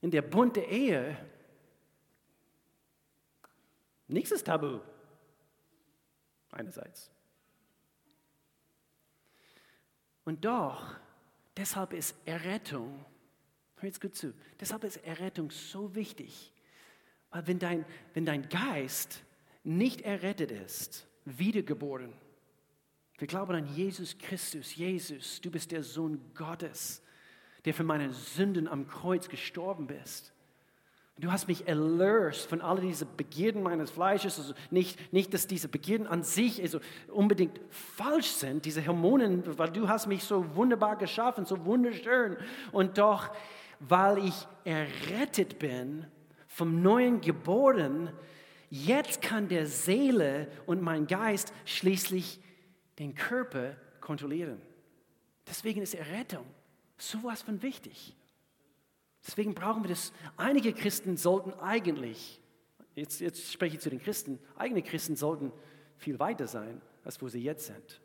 [0.00, 1.16] in der Bund der Ehe,
[4.08, 4.80] nichts ist tabu.
[6.50, 7.10] Einerseits.
[10.24, 10.96] Und doch,
[11.56, 13.04] deshalb ist Errettung
[13.82, 14.32] Hör jetzt gut zu.
[14.60, 16.52] Deshalb ist Errettung so wichtig.
[17.30, 19.24] Weil wenn dein, wenn dein Geist
[19.64, 22.12] nicht errettet ist, wiedergeboren,
[23.18, 24.74] wir glauben an Jesus Christus.
[24.74, 27.02] Jesus, du bist der Sohn Gottes,
[27.64, 30.32] der für meine Sünden am Kreuz gestorben bist.
[31.18, 34.38] Du hast mich erlöst von all diesen Begierden meines Fleisches.
[34.38, 39.70] Also nicht, nicht, dass diese Begierden an sich also unbedingt falsch sind, diese Hormonen, weil
[39.70, 42.36] du hast mich so wunderbar geschaffen, so wunderschön.
[42.72, 43.30] Und doch
[43.88, 46.06] weil ich errettet bin,
[46.46, 48.10] vom neuen geboren,
[48.74, 52.40] Jetzt kann der Seele und mein Geist schließlich
[52.98, 54.62] den Körper kontrollieren.
[55.46, 56.46] Deswegen ist Errettung
[56.96, 58.16] sowas von wichtig.
[59.26, 60.10] Deswegen brauchen wir das.
[60.38, 62.40] Einige Christen sollten eigentlich,
[62.94, 65.52] jetzt, jetzt spreche ich zu den Christen, eigene Christen sollten
[65.98, 68.00] viel weiter sein, als wo sie jetzt sind.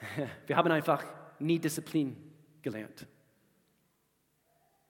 [0.48, 1.06] Wir haben einfach
[1.38, 2.16] nie Disziplin
[2.62, 3.06] gelernt.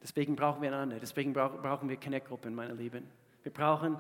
[0.05, 3.05] Deswegen brauchen wir einander, deswegen brauchen wir Connect-Gruppen, meine Lieben.
[3.43, 3.97] Wir brauchen,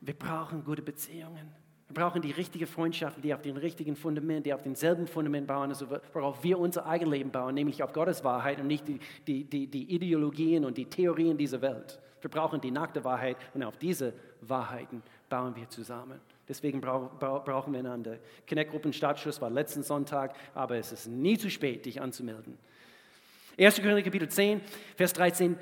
[0.00, 1.52] wir brauchen gute Beziehungen.
[1.86, 5.68] Wir brauchen die richtigen Freundschaften, die auf dem richtigen Fundament, die auf demselben Fundament bauen,
[5.68, 9.44] also worauf wir unser eigenes Leben bauen, nämlich auf Gottes Wahrheit und nicht die, die,
[9.44, 12.00] die, die Ideologien und die Theorien dieser Welt.
[12.20, 16.18] Wir brauchen die nackte Wahrheit und auf diese Wahrheiten bauen wir zusammen.
[16.48, 18.18] Deswegen brauchen wir einander.
[18.48, 22.58] Connect-Gruppen Startschuss war letzten Sonntag, aber es ist nie zu spät, dich anzumelden.
[23.58, 23.76] 1.
[23.76, 24.60] Korinther Kapitel 10,
[24.96, 25.58] Vers 13.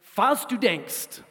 [0.00, 1.22] Falls du denkst,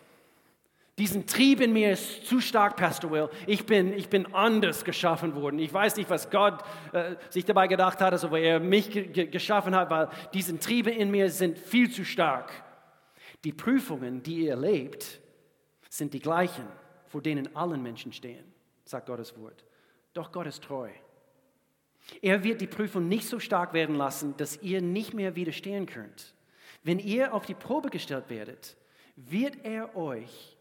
[0.99, 3.30] diesen Trieb in mir ist zu stark, Pastor Will.
[3.47, 5.58] Ich bin, ich bin anders geschaffen worden.
[5.58, 9.26] Ich weiß nicht, was Gott äh, sich dabei gedacht hat, also wo er mich ge
[9.26, 12.52] geschaffen hat, weil diese Triebe in mir sind viel zu stark.
[13.43, 15.19] Die Prüfungen, die ihr erlebt,
[15.89, 16.67] sind die gleichen,
[17.08, 18.45] vor denen allen Menschen stehen,
[18.86, 19.65] sagt Gottes Wort.
[20.13, 20.89] Doch Gott ist treu.
[22.22, 26.34] Er wird die Prüfung nicht so stark werden lassen, dass ihr nicht mehr widerstehen könnt.
[26.84, 28.76] Wenn ihr auf die Probe gestellt werdet,
[29.16, 30.58] wird er euch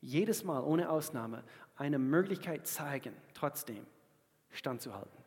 [0.00, 1.42] jedes Mal ohne Ausnahme
[1.76, 3.86] eine Möglichkeit zeigen, trotzdem
[4.50, 5.18] standzuhalten.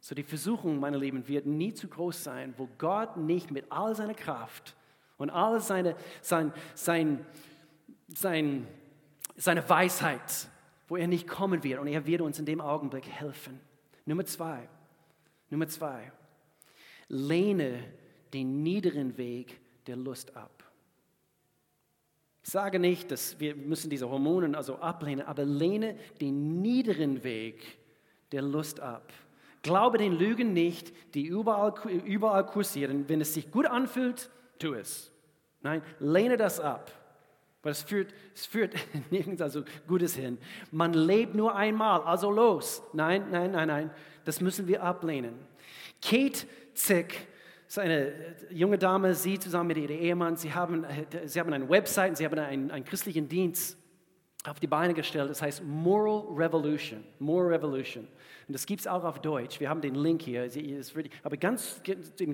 [0.00, 3.94] So die Versuchung, meine Lieben, wird nie zu groß sein, wo Gott nicht mit all
[3.94, 4.74] seiner Kraft
[5.16, 7.24] und all seine, sein, sein,
[8.08, 8.66] sein,
[9.36, 10.48] seine Weisheit,
[10.88, 13.60] wo er nicht kommen wird und er wird uns in dem Augenblick helfen.
[14.04, 14.68] Nummer zwei,
[15.50, 16.12] Nummer zwei,
[17.08, 17.84] lehne
[18.32, 20.64] den niederen Weg der Lust ab.
[22.42, 27.78] Ich sage nicht, dass wir müssen diese Hormone also ablehnen, aber lehne den niederen Weg
[28.32, 29.12] der Lust ab.
[29.62, 33.08] Glaube den Lügen nicht, die überall, überall kursieren.
[33.08, 35.12] Wenn es sich gut anfühlt, tu es.
[35.60, 36.90] Nein, lehne das ab.
[37.62, 38.74] Weil es führt, es führt
[39.10, 40.38] nirgends also Gutes hin.
[40.70, 42.82] Man lebt nur einmal, also los.
[42.92, 43.90] Nein, nein, nein, nein.
[44.24, 45.34] Das müssen wir ablehnen.
[46.00, 47.28] Kate Zick
[47.68, 48.12] ist eine
[48.50, 50.84] junge Dame, sie zusammen mit ihrem Ehemann, sie haben,
[51.24, 53.78] sie haben eine Website, sie haben einen, einen christlichen Dienst
[54.44, 55.30] auf die Beine gestellt.
[55.30, 57.04] Das heißt Moral Revolution.
[57.20, 58.08] Moral Revolution.
[58.48, 59.60] Und das gibt es auch auf Deutsch.
[59.60, 60.48] Wir haben den Link hier.
[61.22, 61.80] Aber ganz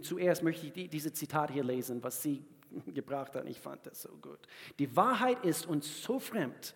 [0.02, 2.42] zuerst möchte ich diese Zitat hier lesen, was sie
[2.86, 3.46] gebracht hat.
[3.46, 4.40] Ich fand das so gut.
[4.78, 6.74] Die Wahrheit ist uns so fremd,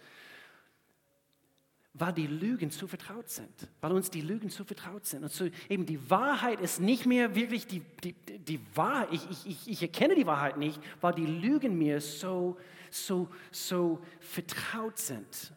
[1.94, 5.24] weil die Lügen zu vertraut sind, weil uns die Lügen zu vertraut sind.
[5.24, 9.08] Und so eben die Wahrheit ist nicht mehr wirklich die, die, die Wahrheit.
[9.12, 12.56] Ich, ich, ich erkenne die Wahrheit nicht, weil die Lügen mir so,
[12.90, 15.52] so, so vertraut sind.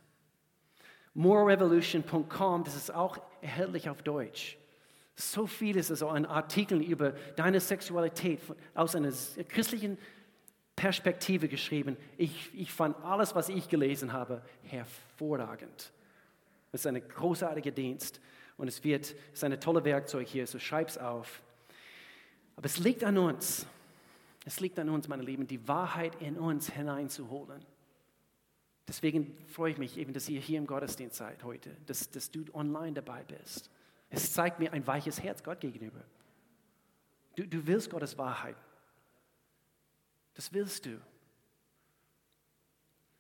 [1.13, 4.57] Morerevolution.com, das ist auch erhältlich auf Deutsch.
[5.15, 8.41] So viel ist es also an Artikeln über deine Sexualität
[8.73, 9.13] aus einer
[9.47, 9.97] christlichen
[10.75, 11.97] Perspektive geschrieben.
[12.17, 15.91] Ich, ich fand alles, was ich gelesen habe, hervorragend.
[16.71, 18.19] Es ist ein großartiger Dienst
[18.57, 21.41] und es wird, es ist ein tolles Werkzeug hier, so schreib es auf.
[22.57, 23.65] Aber es liegt an uns,
[24.45, 27.63] es liegt an uns, meine Lieben, die Wahrheit in uns hineinzuholen.
[28.87, 32.45] Deswegen freue ich mich eben, dass ihr hier im Gottesdienst seid heute, dass, dass du
[32.53, 33.69] online dabei bist.
[34.09, 36.01] Es zeigt mir ein weiches Herz Gott gegenüber.
[37.35, 38.55] Du, du willst Gottes Wahrheit.
[40.35, 40.99] Das willst du.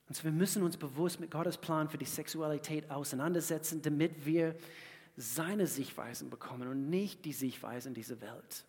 [0.07, 4.55] Und so wir müssen uns bewusst mit Gottes Plan für die Sexualität auseinandersetzen, damit wir
[5.17, 8.65] seine Sichtweisen bekommen und nicht die Sichtweisen dieser Welt.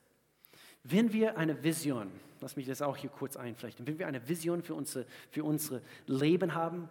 [0.84, 4.62] Wenn wir eine Vision, lass mich das auch hier kurz einflechten, wenn wir eine Vision
[4.62, 6.88] für unsere, für unsere Leben haben,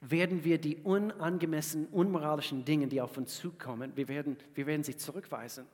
[0.00, 4.96] werden wir die unangemessenen, unmoralischen Dinge, die auf uns zukommen, wir werden, wir werden sie
[4.96, 5.66] zurückweisen.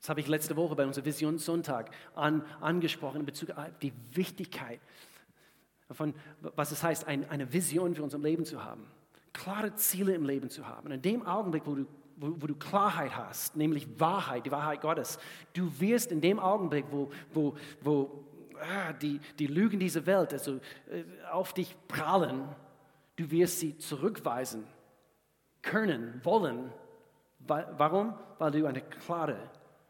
[0.00, 4.80] Das habe ich letzte Woche bei unserem Visionssonntag an, angesprochen in Bezug auf die Wichtigkeit
[5.90, 8.86] von, was es heißt, ein, eine Vision für unser Leben zu haben,
[9.32, 10.90] klare Ziele im Leben zu haben.
[10.90, 11.86] In dem Augenblick, wo du,
[12.16, 15.18] wo, wo du Klarheit hast, nämlich Wahrheit, die Wahrheit Gottes,
[15.54, 18.24] du wirst in dem Augenblick, wo, wo, wo
[18.60, 20.56] ah, die, die Lügen dieser Welt also,
[20.90, 22.42] äh, auf dich prallen,
[23.16, 24.64] du wirst sie zurückweisen
[25.62, 26.72] können, wollen.
[27.46, 28.14] Warum?
[28.38, 29.38] Weil du eine klare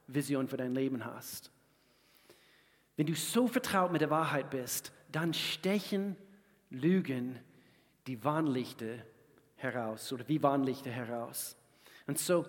[0.09, 1.51] Vision für dein Leben hast.
[2.97, 6.17] Wenn du so vertraut mit der Wahrheit bist, dann stechen
[6.71, 7.39] Lügen
[8.07, 8.97] die Warnlichter
[9.57, 11.57] heraus oder wie Warnlichter heraus.
[12.07, 12.47] Und so,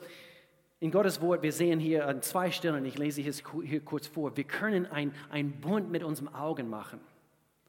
[0.82, 4.38] In Gottes Wort, wir sehen hier an zwei Stellen, ich lese es hier kurz vor,
[4.38, 7.02] wir können ein, ein Bund mit unseren Augen machen.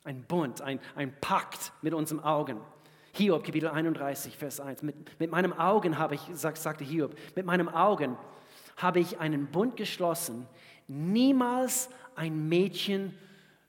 [0.05, 2.61] Ein Bund, ein, ein Pakt mit unseren Augen.
[3.13, 4.83] Hiob, Kapitel 31, Vers 1.
[4.83, 8.17] Mit, mit meinem Augen habe ich, sag, sagte Hiob, mit meinem Augen
[8.77, 10.47] habe ich einen Bund geschlossen,
[10.89, 13.17] niemals ein Mädchen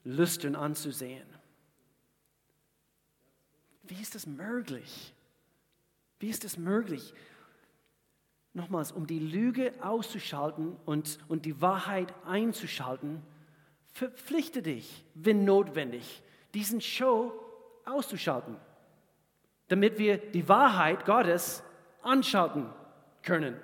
[0.04, 1.28] lüstern anzusehen.
[3.84, 5.14] Wie ist das möglich?
[6.20, 7.14] Wie ist das möglich?
[8.54, 13.22] Nochmals, um die Lüge auszuschalten und, und die Wahrheit einzuschalten,
[13.94, 16.22] verpflichte dich, wenn notwendig,
[16.54, 17.34] diesen Show
[17.86, 18.58] auszuschalten,
[19.68, 21.64] damit wir die Wahrheit Gottes
[22.02, 22.70] anschalten
[23.24, 23.60] können.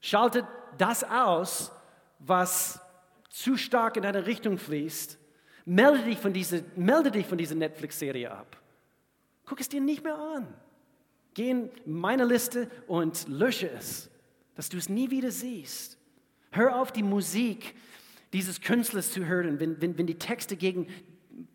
[0.00, 0.44] Schaltet
[0.78, 1.72] das aus,
[2.18, 2.80] was
[3.28, 5.18] zu stark in eine Richtung fließt.
[5.64, 8.56] Melde dich von dieser, dieser Netflix-Serie ab.
[9.44, 10.46] Guck es dir nicht mehr an.
[11.34, 14.10] Geh in meine Liste und lösche es,
[14.54, 15.98] dass du es nie wieder siehst.
[16.50, 17.74] Hör auf, die Musik
[18.32, 20.86] dieses Künstlers zu hören, wenn, wenn, wenn die Texte gegen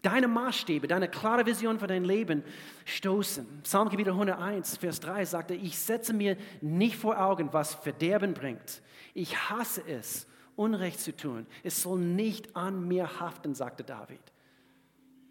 [0.02, 2.44] deine Maßstäbe, deine klare Vision für dein Leben
[2.86, 3.46] stoßen.
[3.64, 8.82] Psalm Kapitel 101, Vers 3 sagte, ich setze mir nicht vor Augen, was Verderben bringt.
[9.14, 11.46] Ich hasse es, Unrecht zu tun.
[11.64, 14.22] Es soll nicht an mir haften, sagte David.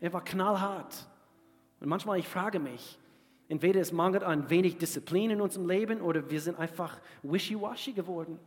[0.00, 1.09] Er war knallhart.
[1.80, 2.98] Und manchmal, ich frage mich,
[3.48, 8.38] entweder es mangelt an wenig Disziplin in unserem Leben oder wir sind einfach wishy-washy geworden.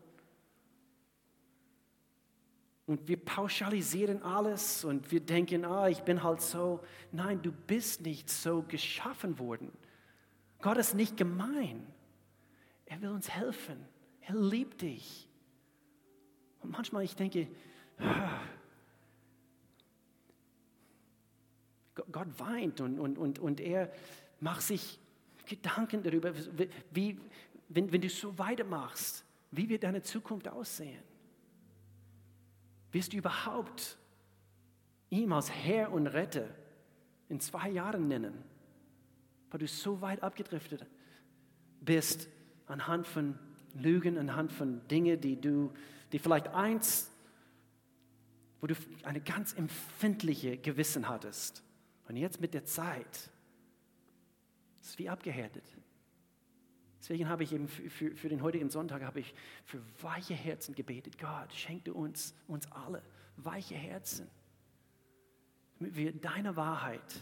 [2.87, 6.81] Und wir pauschalisieren alles und wir denken, ah, ich bin halt so.
[7.11, 9.73] Nein, du bist nicht so geschaffen worden.
[10.61, 11.85] Gott ist nicht gemein.
[12.85, 13.85] Er will uns helfen.
[14.21, 15.27] Er liebt dich.
[16.61, 17.49] Und manchmal ich denke,
[17.99, 18.39] ah,
[21.93, 23.91] Gott weint und, und, und, und er
[24.39, 24.97] macht sich
[25.45, 26.33] Gedanken darüber,
[26.91, 27.19] wie,
[27.67, 31.03] wenn, wenn du so weitermachst, wie wird deine Zukunft aussehen?
[32.91, 33.97] Wirst du überhaupt
[35.09, 36.47] ihm als Herr und Retter
[37.29, 38.43] in zwei Jahren nennen,
[39.49, 40.85] weil du so weit abgedriftet
[41.81, 42.27] bist
[42.65, 43.37] anhand von
[43.73, 45.73] Lügen, anhand von Dingen, die du,
[46.11, 47.11] die vielleicht eins,
[48.59, 51.63] wo du eine ganz empfindliche Gewissen hattest.
[52.07, 53.29] Und jetzt mit der Zeit
[54.81, 55.63] ist wie abgehärtet.
[57.07, 59.33] Deswegen habe ich eben für, für, für, den heutigen Sonntag habe ich
[59.63, 61.17] für weiche Herzen gebetet.
[61.17, 63.01] Gott, schenke uns, uns alle
[63.37, 64.27] weiche Herzen,
[65.79, 67.21] damit wir deine Wahrheit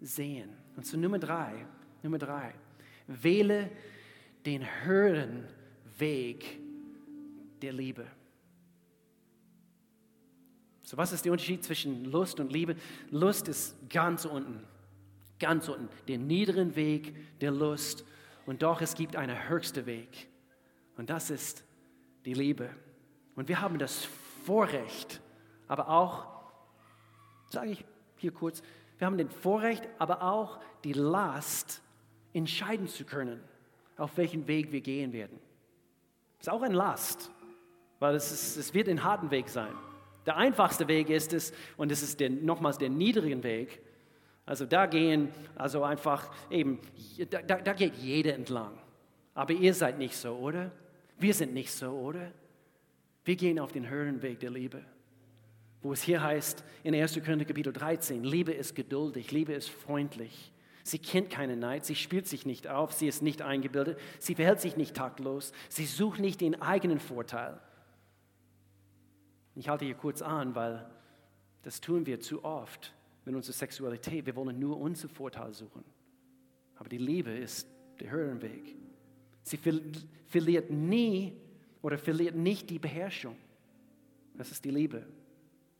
[0.00, 0.50] sehen.
[0.76, 1.66] Und zu Nummer drei,
[2.04, 2.54] Nummer drei,
[3.08, 3.72] wähle
[4.46, 5.44] den höheren
[5.98, 6.60] Weg
[7.62, 8.06] der Liebe.
[10.84, 12.76] So, was ist der Unterschied zwischen Lust und Liebe?
[13.10, 14.62] Lust ist ganz unten,
[15.40, 18.04] ganz unten, der niederen Weg der Lust
[18.50, 20.28] und doch, es gibt einen höchsten Weg.
[20.96, 21.62] Und das ist
[22.24, 22.68] die Liebe.
[23.36, 24.08] Und wir haben das
[24.44, 25.20] Vorrecht,
[25.68, 26.26] aber auch,
[27.48, 27.84] sage ich
[28.16, 28.60] hier kurz,
[28.98, 31.80] wir haben den Vorrecht, aber auch die Last,
[32.32, 33.40] entscheiden zu können,
[33.96, 35.38] auf welchen Weg wir gehen werden.
[36.38, 37.30] Das ist auch eine Last,
[38.00, 39.72] weil es, ist, es wird ein harten Weg sein.
[40.26, 43.80] Der einfachste Weg ist es, und es ist der, nochmals der niedrige Weg,
[44.50, 46.80] also da gehen, also einfach eben,
[47.30, 48.76] da, da geht jeder entlang.
[49.32, 50.72] Aber ihr seid nicht so, oder?
[51.20, 52.32] Wir sind nicht so, oder?
[53.24, 54.82] Wir gehen auf den höheren Weg der Liebe.
[55.82, 57.14] Wo es hier heißt, in 1.
[57.24, 60.50] Korinther Kapitel 13, Liebe ist geduldig, Liebe ist freundlich.
[60.82, 64.60] Sie kennt keinen Neid, sie spielt sich nicht auf, sie ist nicht eingebildet, sie verhält
[64.60, 67.60] sich nicht taktlos, sie sucht nicht den eigenen Vorteil.
[69.54, 70.90] Ich halte hier kurz an, weil
[71.62, 72.92] das tun wir zu oft
[73.30, 74.26] mit unserer Sexualität.
[74.26, 75.84] Wir wollen nur unser Vorteil suchen.
[76.76, 77.68] Aber die Liebe ist
[77.98, 78.76] der höheren Weg.
[79.42, 79.58] Sie
[80.26, 81.34] verliert nie
[81.82, 83.36] oder verliert nicht die Beherrschung.
[84.34, 85.06] Das ist die Liebe,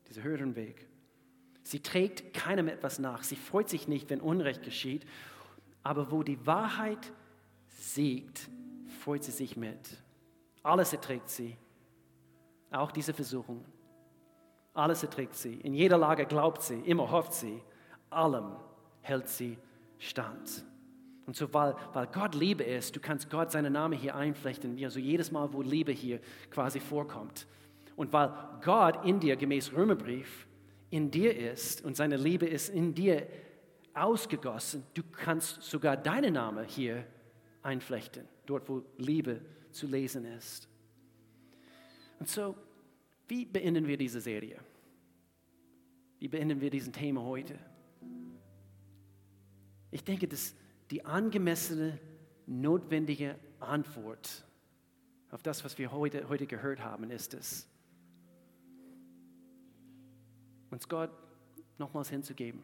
[0.08, 0.86] dieser höheren Weg.
[1.62, 3.22] Sie trägt keinem etwas nach.
[3.22, 5.06] Sie freut sich nicht, wenn Unrecht geschieht.
[5.82, 7.12] Aber wo die Wahrheit
[7.68, 8.48] siegt,
[9.00, 9.78] freut sie sich mit.
[10.62, 11.56] Alles erträgt sie,
[12.70, 13.64] auch diese Versuchungen.
[14.80, 15.54] Alles erträgt sie.
[15.60, 17.60] In jeder Lage glaubt sie, immer hofft sie.
[18.08, 18.56] Allem
[19.02, 19.58] hält sie
[19.98, 20.64] stand.
[21.26, 24.98] Und so, weil, weil Gott Liebe ist, du kannst Gott seinen Namen hier einflechten, also
[24.98, 26.18] jedes Mal, wo Liebe hier
[26.50, 27.46] quasi vorkommt.
[27.94, 28.32] Und weil
[28.64, 30.46] Gott in dir, gemäß Römerbrief,
[30.88, 33.26] in dir ist und seine Liebe ist in dir
[33.92, 37.04] ausgegossen, du kannst sogar deinen Namen hier
[37.62, 40.68] einflechten, dort, wo Liebe zu lesen ist.
[42.18, 42.56] Und so,
[43.28, 44.58] wie beenden wir diese Serie?
[46.20, 47.58] Wie beenden wir diesen Thema heute?
[49.90, 50.54] Ich denke, dass
[50.90, 51.98] die angemessene,
[52.46, 54.44] notwendige Antwort
[55.30, 57.66] auf das, was wir heute, heute gehört haben, ist es,
[60.70, 61.10] uns Gott
[61.78, 62.62] nochmals hinzugeben.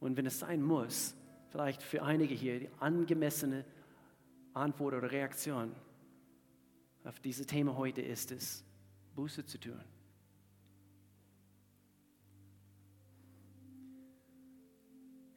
[0.00, 1.14] Und wenn es sein muss,
[1.50, 3.64] vielleicht für einige hier die angemessene
[4.54, 5.72] Antwort oder Reaktion
[7.04, 8.64] auf dieses Thema heute ist es,
[9.14, 9.80] Buße zu tun.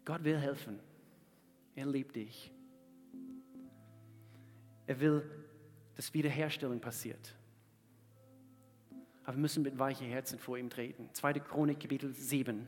[0.06, 0.80] Gott will helfen.
[1.76, 2.52] Er liebt dich.
[4.86, 5.24] Er will,
[5.96, 7.36] dass Wiederherstellung passiert.
[9.24, 11.10] Aber wir müssen mit weichen Herzen vor ihm treten.
[11.14, 11.34] 2.
[11.40, 12.68] Chronik, Kapitel 7.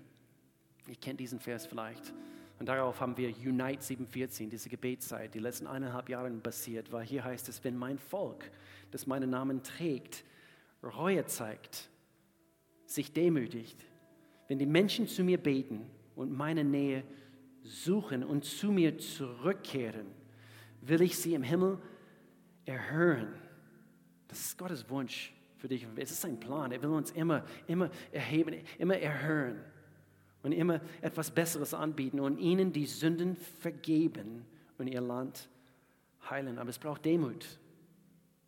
[0.88, 2.14] Ihr kennt diesen Vers vielleicht.
[2.58, 7.26] Und darauf haben wir Unite 714, diese Gebetszeit, die letzten eineinhalb Jahre basiert, weil hier
[7.26, 8.50] heißt es, wenn mein Volk,
[8.92, 10.24] das meinen Namen trägt,
[10.82, 11.90] Reue zeigt,
[12.86, 13.84] sich demütigt,
[14.48, 17.04] wenn die Menschen zu mir beten und meine Nähe
[17.66, 20.08] suchen und zu mir zurückkehren,
[20.82, 21.80] will ich sie im Himmel
[22.66, 23.34] erhören.
[24.28, 25.86] Das ist Gottes Wunsch für dich.
[25.96, 26.72] Es ist sein Plan.
[26.72, 29.60] Er will uns immer, immer erheben, immer erhören
[30.44, 34.46] und immer etwas Besseres anbieten und ihnen die Sünden vergeben
[34.78, 35.50] und ihr Land
[36.30, 36.60] heilen.
[36.60, 37.60] Aber es braucht Demut,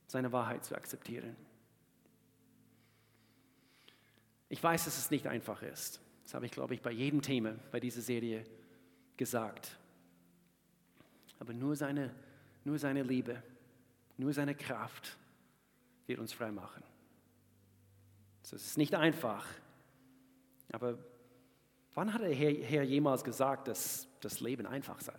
[0.06, 1.36] seine Wahrheit zu akzeptieren.
[4.50, 6.02] Ich weiß, dass es nicht einfach ist.
[6.24, 8.46] Das habe ich, glaube ich, bei jedem Thema bei dieser Serie
[9.18, 9.78] gesagt.
[11.40, 12.14] Aber nur seine,
[12.64, 13.42] nur seine Liebe,
[14.18, 15.18] nur seine Kraft
[16.06, 16.84] wird uns frei machen.
[18.44, 19.46] Es ist nicht einfach,
[20.72, 20.98] aber
[21.98, 25.18] Wann hat der Herr jemals gesagt, dass das Leben einfach sei?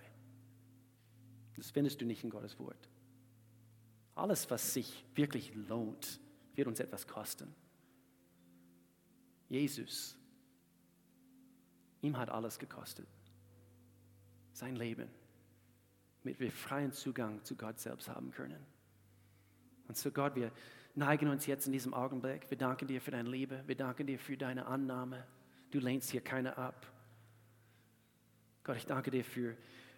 [1.56, 2.88] Das findest du nicht in Gottes Wort.
[4.14, 6.20] Alles, was sich wirklich lohnt,
[6.54, 7.52] wird uns etwas kosten.
[9.48, 10.16] Jesus,
[12.00, 13.08] ihm hat alles gekostet.
[14.58, 15.08] Sein Leben,
[16.24, 18.58] damit wir freien Zugang zu Gott selbst haben können.
[19.86, 20.50] Und so Gott, wir
[20.96, 22.50] neigen uns jetzt in diesem Augenblick.
[22.50, 23.62] Wir danken dir für deine Liebe.
[23.68, 25.24] Wir danken dir für deine Annahme.
[25.70, 26.92] Du lehnst hier keiner ab.
[28.64, 29.56] Gott, ich danke dir für,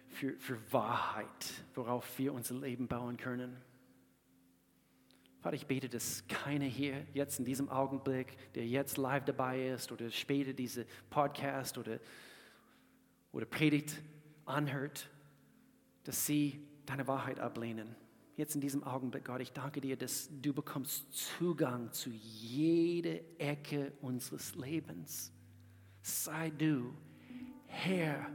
[0.09, 3.57] für, für Wahrheit, worauf wir unser Leben bauen können.
[5.39, 9.91] Vater, ich bete, dass keiner hier jetzt in diesem Augenblick, der jetzt live dabei ist
[9.91, 11.99] oder später diese Podcast oder,
[13.31, 13.97] oder Predigt
[14.45, 15.09] anhört,
[16.03, 17.95] dass sie deine Wahrheit ablehnen.
[18.37, 23.93] Jetzt in diesem Augenblick, Gott, ich danke dir, dass du bekommst Zugang zu jeder Ecke
[24.01, 25.31] unseres Lebens
[26.01, 26.93] sei du
[27.67, 28.29] Herr,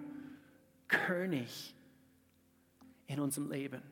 [0.89, 1.75] König
[3.07, 3.83] in unserem Leben.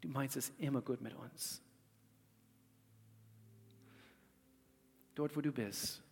[0.00, 1.62] Du meinst es immer gut mit uns.
[5.14, 6.02] Dort, wo du bist,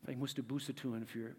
[0.00, 1.34] vielleicht musst du Buße tun für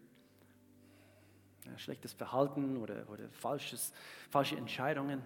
[1.78, 3.92] schlechtes Verhalten oder, oder falsches,
[4.30, 5.22] falsche Entscheidungen,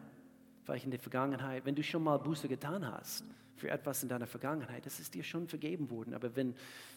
[0.64, 1.64] vielleicht in der Vergangenheit.
[1.64, 3.24] Wenn du schon mal Buße getan hast,
[3.61, 4.84] für etwas in deiner Vergangenheit.
[4.86, 6.14] Das ist dir schon vergeben worden.
[6.14, 6.55] Aber wenn,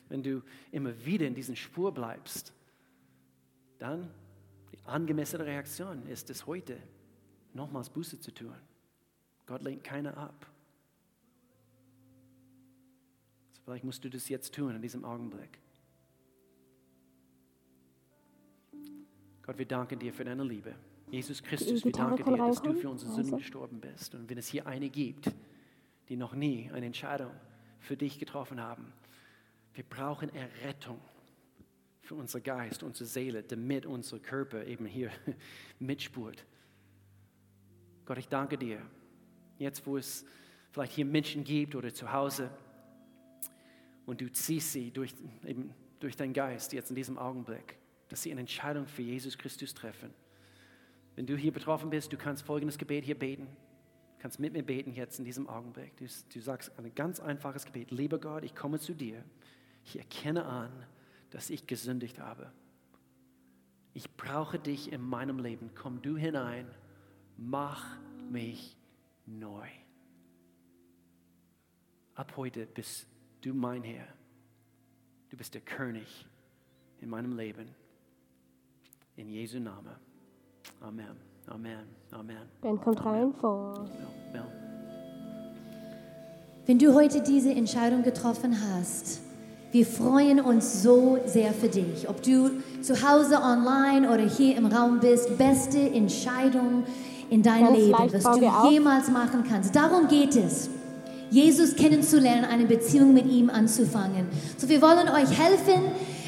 [0.10, 0.42] wenn du
[0.72, 2.54] immer wieder in diesen Spur bleibst,
[3.78, 4.10] dann
[4.72, 6.78] die angemessene Reaktion ist es heute,
[7.54, 8.56] nochmals Buße zu tun.
[9.46, 10.48] Gott lehnt keiner ab.
[13.66, 15.60] Vielleicht musst du das jetzt tun, in diesem Augenblick.
[19.46, 20.74] Gott, wir danken dir für deine Liebe.
[21.12, 24.16] Jesus Christus, wir danken dir, dass du für unsere Sünden gestorben bist.
[24.16, 25.30] Und wenn es hier eine gibt,
[26.10, 27.32] die noch nie eine Entscheidung
[27.80, 28.92] für dich getroffen haben.
[29.74, 31.00] Wir brauchen Errettung
[32.02, 35.12] für unser Geist, unsere Seele, damit unser Körper eben hier
[35.80, 36.46] mitspurt.
[38.06, 38.82] Gott, ich danke dir.
[39.58, 40.26] Jetzt, wo es
[40.72, 42.50] vielleicht hier Menschen gibt oder zu Hause
[44.06, 45.14] und du ziehst sie durch,
[45.46, 47.78] eben durch deinen Geist jetzt in diesem Augenblick,
[48.14, 50.14] dass sie eine Entscheidung für Jesus Christus treffen.
[51.16, 53.48] Wenn du hier betroffen bist, du kannst folgendes Gebet hier beten
[54.24, 55.98] kannst mit mir beten jetzt in diesem Augenblick.
[55.98, 57.92] Du, du sagst ein ganz einfaches Gebet.
[57.92, 59.22] Lieber Gott, ich komme zu dir.
[59.84, 60.72] Ich erkenne an,
[61.30, 62.50] dass ich gesündigt habe.
[63.94, 65.72] Ich brauche dich in meinem Leben.
[65.76, 66.74] Komm du hinein.
[67.36, 67.98] Mach
[68.32, 68.78] mich
[69.26, 69.68] neu.
[72.16, 73.06] Ab heute bist
[73.42, 74.08] du mein Herr.
[75.32, 76.26] Du bist der König
[77.02, 77.76] in meinem Leben.
[79.16, 79.96] In Jesu Namen.
[80.82, 81.06] Amen.
[81.48, 81.86] Amen.
[82.12, 82.38] Amen.
[82.62, 83.86] Ben kommt rein vor.
[86.66, 89.20] Wenn du heute diese Entscheidung getroffen hast,
[89.72, 92.10] wir freuen uns so sehr für dich.
[92.10, 92.50] Ob du
[92.82, 96.84] zu Hause, online oder hier im Raum bist, beste Entscheidung
[97.30, 99.76] in deinem Leben, was du jemals machen kannst.
[99.76, 100.70] Darum geht es.
[101.30, 104.28] Jesus kennenzulernen, eine Beziehung mit ihm anzufangen.
[104.58, 105.82] So, wir wollen euch helfen,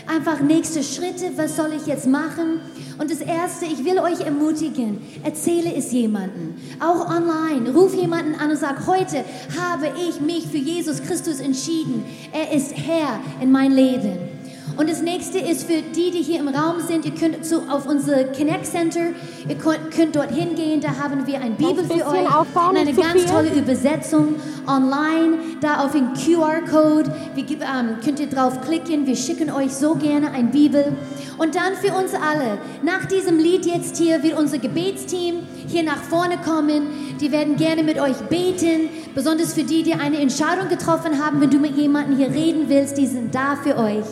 [0.07, 2.59] einfach nächste Schritte, was soll ich jetzt machen?
[2.97, 7.71] Und das Erste, ich will euch ermutigen, erzähle es jemandem, auch online.
[7.73, 9.25] Ruf jemanden an und sag, heute
[9.59, 12.03] habe ich mich für Jesus Christus entschieden.
[12.31, 14.34] Er ist Herr in mein Leben.
[14.77, 17.87] Und das nächste ist für die, die hier im Raum sind, ihr könnt zu, auf
[17.87, 19.07] unser Connect Center,
[19.47, 22.93] ihr könnt, könnt dort hingehen, da haben wir ein Bibel für euch aufbauen, und eine
[22.93, 23.25] ganz viel.
[23.25, 24.35] tolle Übersetzung
[24.67, 30.31] online, da auf den QR-Code, ähm, könnt ihr drauf klicken, wir schicken euch so gerne
[30.31, 30.95] ein Bibel.
[31.37, 35.35] Und dann für uns alle, nach diesem Lied jetzt hier wird unser Gebetsteam
[35.67, 40.19] hier nach vorne kommen, die werden gerne mit euch beten, besonders für die, die eine
[40.19, 44.05] Entscheidung getroffen haben, wenn du mit jemandem hier reden willst, die sind da für euch.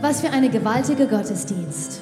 [0.00, 2.00] Was für eine gewaltige Gottesdienst.